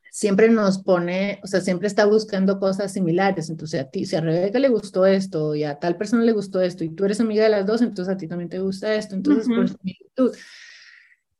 siempre 0.09 0.49
nos 0.51 0.79
pone, 0.79 1.41
o 1.43 1.49
sea, 1.49 1.61
siempre 1.61 1.89
está 1.89 2.07
buscando 2.07 2.61
cosas 2.61 2.93
similares. 2.93 3.51
Entonces, 3.51 3.81
a 3.81 3.91
ti, 3.91 4.07
si 4.07 4.15
a 4.15 4.21
Rebeca 4.21 4.61
le 4.61 4.69
gustó 4.69 5.05
esto 5.05 5.57
y 5.57 5.65
a 5.65 5.81
tal 5.81 5.97
persona 5.97 6.23
le 6.23 6.31
gustó 6.31 6.61
esto 6.61 6.85
y 6.85 6.91
tú 6.91 7.07
eres 7.07 7.19
amiga 7.19 7.43
de 7.43 7.51
las 7.51 7.67
dos, 7.67 7.83
entonces 7.83 8.15
a 8.15 8.17
ti 8.17 8.29
también 8.29 8.49
te 8.49 8.61
gusta 8.61 8.95
esto. 8.95 9.17
Entonces, 9.17 9.49
por 9.49 9.69
similitud. 9.69 10.37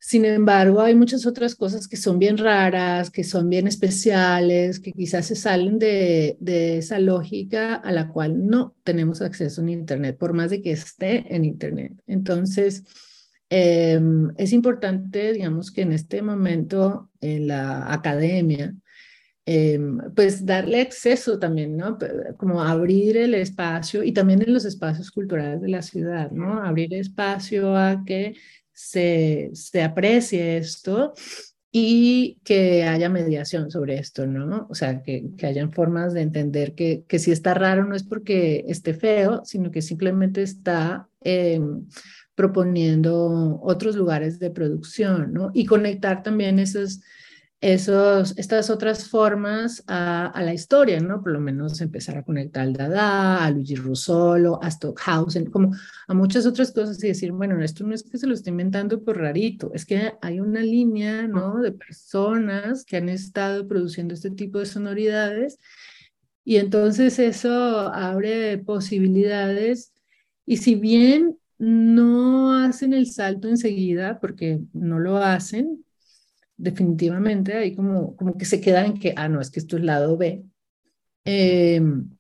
Sin 0.07 0.27
embargo, 0.27 0.83
hay 0.83 0.95
muchas 0.95 1.25
otras 1.25 1.55
cosas 1.55 1.89
que 1.89 1.97
son 1.97 2.19
bien 2.19 2.37
raras, 2.37 3.11
que 3.11 3.25
son 3.25 3.49
bien 3.49 3.67
especiales, 3.67 4.79
que 4.79 4.93
quizás 4.93 5.25
se 5.25 5.35
salen 5.35 5.79
de, 5.79 6.37
esa 6.77 6.99
lógica 6.99 7.77
a 7.77 7.91
la 7.91 8.09
cual 8.09 8.47
no 8.47 8.77
tenemos 8.85 9.23
acceso 9.23 9.63
en 9.63 9.71
Internet, 9.71 10.19
por 10.19 10.35
más 10.35 10.51
de 10.51 10.61
que 10.61 10.73
esté 10.73 11.35
en 11.35 11.47
Internet. 11.47 11.95
Entonces, 12.07 12.85
em, 13.49 14.31
es 14.37 14.53
importante, 14.53 15.33
digamos, 15.33 15.71
que 15.71 15.81
en 15.81 15.93
este 15.93 16.21
momento 16.21 17.11
en 17.23 17.49
la 17.49 17.91
academia, 17.91 18.75
em, 19.47 19.99
pues 20.15 20.45
darle 20.45 20.83
acceso 20.83 21.39
también, 21.39 21.79
¿no? 21.79 21.97
Como 22.37 22.63
abrir 22.63 23.17
el 23.17 23.33
espacio 23.35 24.03
y 24.03 24.13
también 24.13 24.43
en 24.43 24.53
los 24.53 24.67
espacios 24.67 25.11
culturales 25.11 25.63
de 25.63 25.69
la 25.69 25.81
ciudad, 25.81 26.31
¿no? 26.31 26.63
Abrir 26.63 26.93
espacio 26.93 27.75
a 27.75 28.03
que 28.05 28.35
se, 28.75 29.51
se 29.55 29.83
aprecie 29.83 30.59
esto 30.59 31.15
y 31.77 32.39
que 32.45 32.85
haya 32.85 33.09
mediación 33.09 33.71
sobre 33.71 33.99
esto, 33.99 34.27
¿no? 34.27 34.69
O 34.71 34.75
sea, 34.77 35.03
que, 35.03 35.31
que 35.37 35.47
hayan 35.47 35.73
formas 35.73 36.15
de 36.15 36.23
entender 36.23 36.75
que, 36.75 37.05
que 37.09 37.19
si 37.19 37.33
está 37.33 37.53
raro 37.55 37.85
no 37.85 37.97
es 37.97 38.05
porque 38.05 38.65
esté 38.69 38.95
feo, 38.95 39.43
sino 39.45 39.73
que 39.73 39.83
simplemente 39.83 40.43
está 40.43 41.09
em, 41.21 41.87
proponiendo 42.37 43.61
otros 43.61 43.97
lugares 43.97 44.39
de 44.39 44.51
producción, 44.51 45.33
¿no? 45.33 45.51
Y 45.53 45.67
conectar 45.67 46.23
también 46.23 46.61
esos 46.61 47.01
esos, 47.61 48.37
estas 48.37 48.69
otras 48.69 49.09
formas 49.09 49.83
a, 49.87 50.27
a, 50.27 50.43
la 50.43 50.53
historia, 50.53 51.01
¿no? 51.01 51.23
Por 51.23 51.33
lo 51.33 51.41
menos 51.41 51.81
empezar 51.81 52.19
a 52.19 52.23
conectar 52.23 52.63
al 52.63 52.75
Dada, 52.75 53.45
a 53.45 53.51
Luigi 53.51 53.75
Russolo, 53.75 54.63
a 54.63 54.71
Stockhausen, 54.71 55.47
como 55.51 55.75
a 56.07 56.15
muchas 56.15 56.45
otras 56.45 56.73
cosas 56.73 57.03
y 57.03 57.09
decir, 57.09 57.33
bueno, 57.33 57.63
esto 57.63 57.85
no 57.85 57.95
es 57.95 58.03
que 58.03 58.19
se 58.19 58.27
lo 58.27 58.35
esté 58.35 58.51
inventando 58.51 59.03
por 59.03 59.19
rarito, 59.19 59.71
es 59.73 59.87
que 59.87 60.13
hay 60.21 60.41
una 60.41 60.61
línea, 60.61 61.27
¿no? 61.27 61.61
De 61.61 61.73
personas 61.73 62.85
que 62.85 62.99
han 62.99 63.09
estado 63.09 63.67
produciendo 63.67 64.13
este 64.13 64.31
tipo 64.31 64.59
de 64.59 64.67
sonoridades 64.67 65.59
y 66.45 66.57
entonces 66.57 67.19
eso 67.19 67.51
abre 67.95 68.59
posibilidades 68.59 69.93
y 70.45 70.59
si 70.59 70.75
bien 70.75 71.39
no 71.59 72.53
hacen 72.53 72.93
el 72.93 73.07
salto 73.07 73.49
enseguida, 73.49 74.21
porque 74.21 74.61
no 74.75 74.99
lo 74.99 75.17
hacen, 75.17 75.85
definitivamente 76.57 77.55
hay 77.55 77.75
como, 77.75 78.17
como 78.17 78.37
que 78.37 78.45
se 78.45 78.61
queda 78.61 78.85
en 78.85 78.99
que, 78.99 79.13
ah, 79.17 79.29
no, 79.29 79.41
es 79.41 79.51
que 79.51 79.61
esto 79.61 79.77
es 79.77 79.85
lado 79.85 80.17
B. 80.17 80.45
Em, 81.25 82.11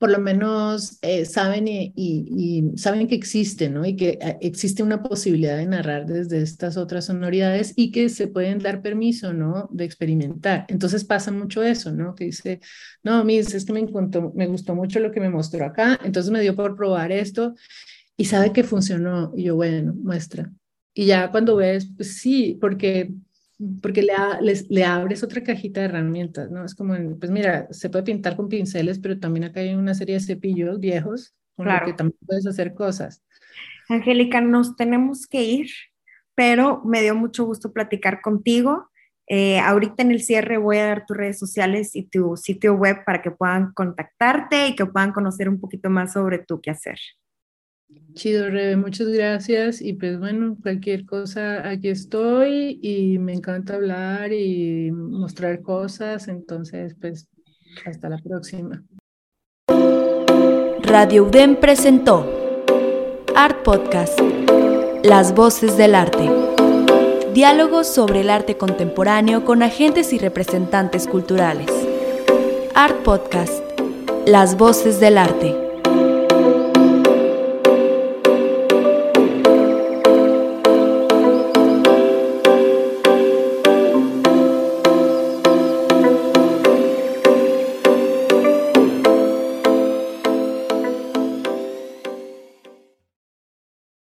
por 0.00 0.10
lo 0.10 0.18
menos 0.18 0.98
eh, 1.02 1.26
saben 1.26 1.66
y, 1.68 2.72
saben 2.76 3.06
que 3.06 3.14
existe, 3.14 3.68
¿no? 3.68 3.84
Y 3.84 3.96
que 3.96 4.18
eh, 4.22 4.38
existe 4.40 4.82
una 4.82 5.02
posibilidad 5.02 5.58
de 5.58 5.66
narrar 5.66 6.06
desde 6.06 6.40
estas 6.40 6.78
otras 6.78 7.04
sonoridades 7.04 7.74
y 7.76 7.90
que 7.92 8.08
se 8.08 8.26
pueden 8.26 8.60
dar 8.60 8.80
permiso, 8.80 9.34
¿no? 9.34 9.68
De 9.70 9.84
experimentar. 9.84 10.64
Entonces 10.68 11.04
pasa 11.04 11.32
mucho 11.32 11.62
eso, 11.62 11.92
¿no? 11.92 12.14
Que 12.14 12.24
dice, 12.24 12.60
no, 13.02 13.24
mis, 13.24 13.52
es 13.54 13.66
que 13.66 13.74
me, 13.74 13.86
me 14.34 14.46
gustó 14.46 14.74
mucho 14.74 15.00
lo 15.00 15.12
que 15.12 15.20
me 15.20 15.28
mostró 15.28 15.66
acá, 15.66 16.00
entonces 16.02 16.32
me 16.32 16.40
dio 16.40 16.56
por 16.56 16.76
probar 16.76 17.12
esto 17.12 17.54
y 18.16 18.24
sabe 18.24 18.54
que 18.54 18.64
funcionó. 18.64 19.32
Y 19.36 19.44
yo, 19.44 19.56
bueno, 19.56 19.94
muestra. 19.94 20.50
Y 21.00 21.06
ya 21.06 21.30
cuando 21.30 21.56
ves, 21.56 21.90
pues 21.96 22.18
sí, 22.18 22.58
porque, 22.60 23.10
porque 23.80 24.02
le, 24.02 24.12
le 24.68 24.84
abres 24.84 25.22
otra 25.22 25.42
cajita 25.42 25.80
de 25.80 25.86
herramientas, 25.86 26.50
¿no? 26.50 26.62
Es 26.62 26.74
como, 26.74 26.94
pues 27.18 27.32
mira, 27.32 27.68
se 27.70 27.88
puede 27.88 28.04
pintar 28.04 28.36
con 28.36 28.50
pinceles, 28.50 28.98
pero 28.98 29.18
también 29.18 29.44
acá 29.44 29.60
hay 29.60 29.74
una 29.74 29.94
serie 29.94 30.16
de 30.16 30.20
cepillos 30.20 30.78
viejos 30.78 31.34
con 31.56 31.68
los 31.68 31.80
que 31.86 31.94
también 31.94 32.18
puedes 32.26 32.46
hacer 32.46 32.74
cosas. 32.74 33.22
Angélica, 33.88 34.42
nos 34.42 34.76
tenemos 34.76 35.26
que 35.26 35.42
ir, 35.42 35.70
pero 36.34 36.82
me 36.84 37.00
dio 37.00 37.14
mucho 37.14 37.46
gusto 37.46 37.72
platicar 37.72 38.20
contigo. 38.20 38.90
Eh, 39.26 39.58
ahorita 39.58 40.02
en 40.02 40.10
el 40.10 40.22
cierre 40.22 40.58
voy 40.58 40.76
a 40.76 40.84
dar 40.84 41.06
tus 41.06 41.16
redes 41.16 41.38
sociales 41.38 41.96
y 41.96 42.02
tu 42.02 42.36
sitio 42.36 42.74
web 42.74 43.06
para 43.06 43.22
que 43.22 43.30
puedan 43.30 43.72
contactarte 43.72 44.68
y 44.68 44.76
que 44.76 44.84
puedan 44.84 45.12
conocer 45.12 45.48
un 45.48 45.60
poquito 45.60 45.88
más 45.88 46.12
sobre 46.12 46.40
tu 46.40 46.60
quehacer. 46.60 46.98
Chido, 48.14 48.50
Rebe, 48.50 48.76
muchas 48.76 49.08
gracias. 49.08 49.80
Y 49.80 49.94
pues 49.94 50.18
bueno, 50.18 50.56
cualquier 50.62 51.06
cosa, 51.06 51.68
aquí 51.68 51.88
estoy 51.88 52.78
y 52.82 53.18
me 53.18 53.32
encanta 53.32 53.74
hablar 53.74 54.32
y 54.32 54.90
mostrar 54.90 55.62
cosas. 55.62 56.28
Entonces, 56.28 56.94
pues 57.00 57.28
hasta 57.86 58.08
la 58.08 58.18
próxima. 58.18 58.82
Radio 60.82 61.24
UDEM 61.24 61.56
presentó 61.56 62.26
Art 63.36 63.62
Podcast, 63.62 64.18
Las 65.04 65.34
Voces 65.34 65.76
del 65.76 65.94
Arte. 65.94 66.28
Diálogos 67.32 67.86
sobre 67.86 68.22
el 68.22 68.30
arte 68.30 68.56
contemporáneo 68.56 69.44
con 69.44 69.62
agentes 69.62 70.12
y 70.12 70.18
representantes 70.18 71.06
culturales. 71.06 71.70
Art 72.74 73.02
Podcast, 73.04 73.62
Las 74.26 74.56
Voces 74.56 74.98
del 74.98 75.16
Arte. 75.16 75.69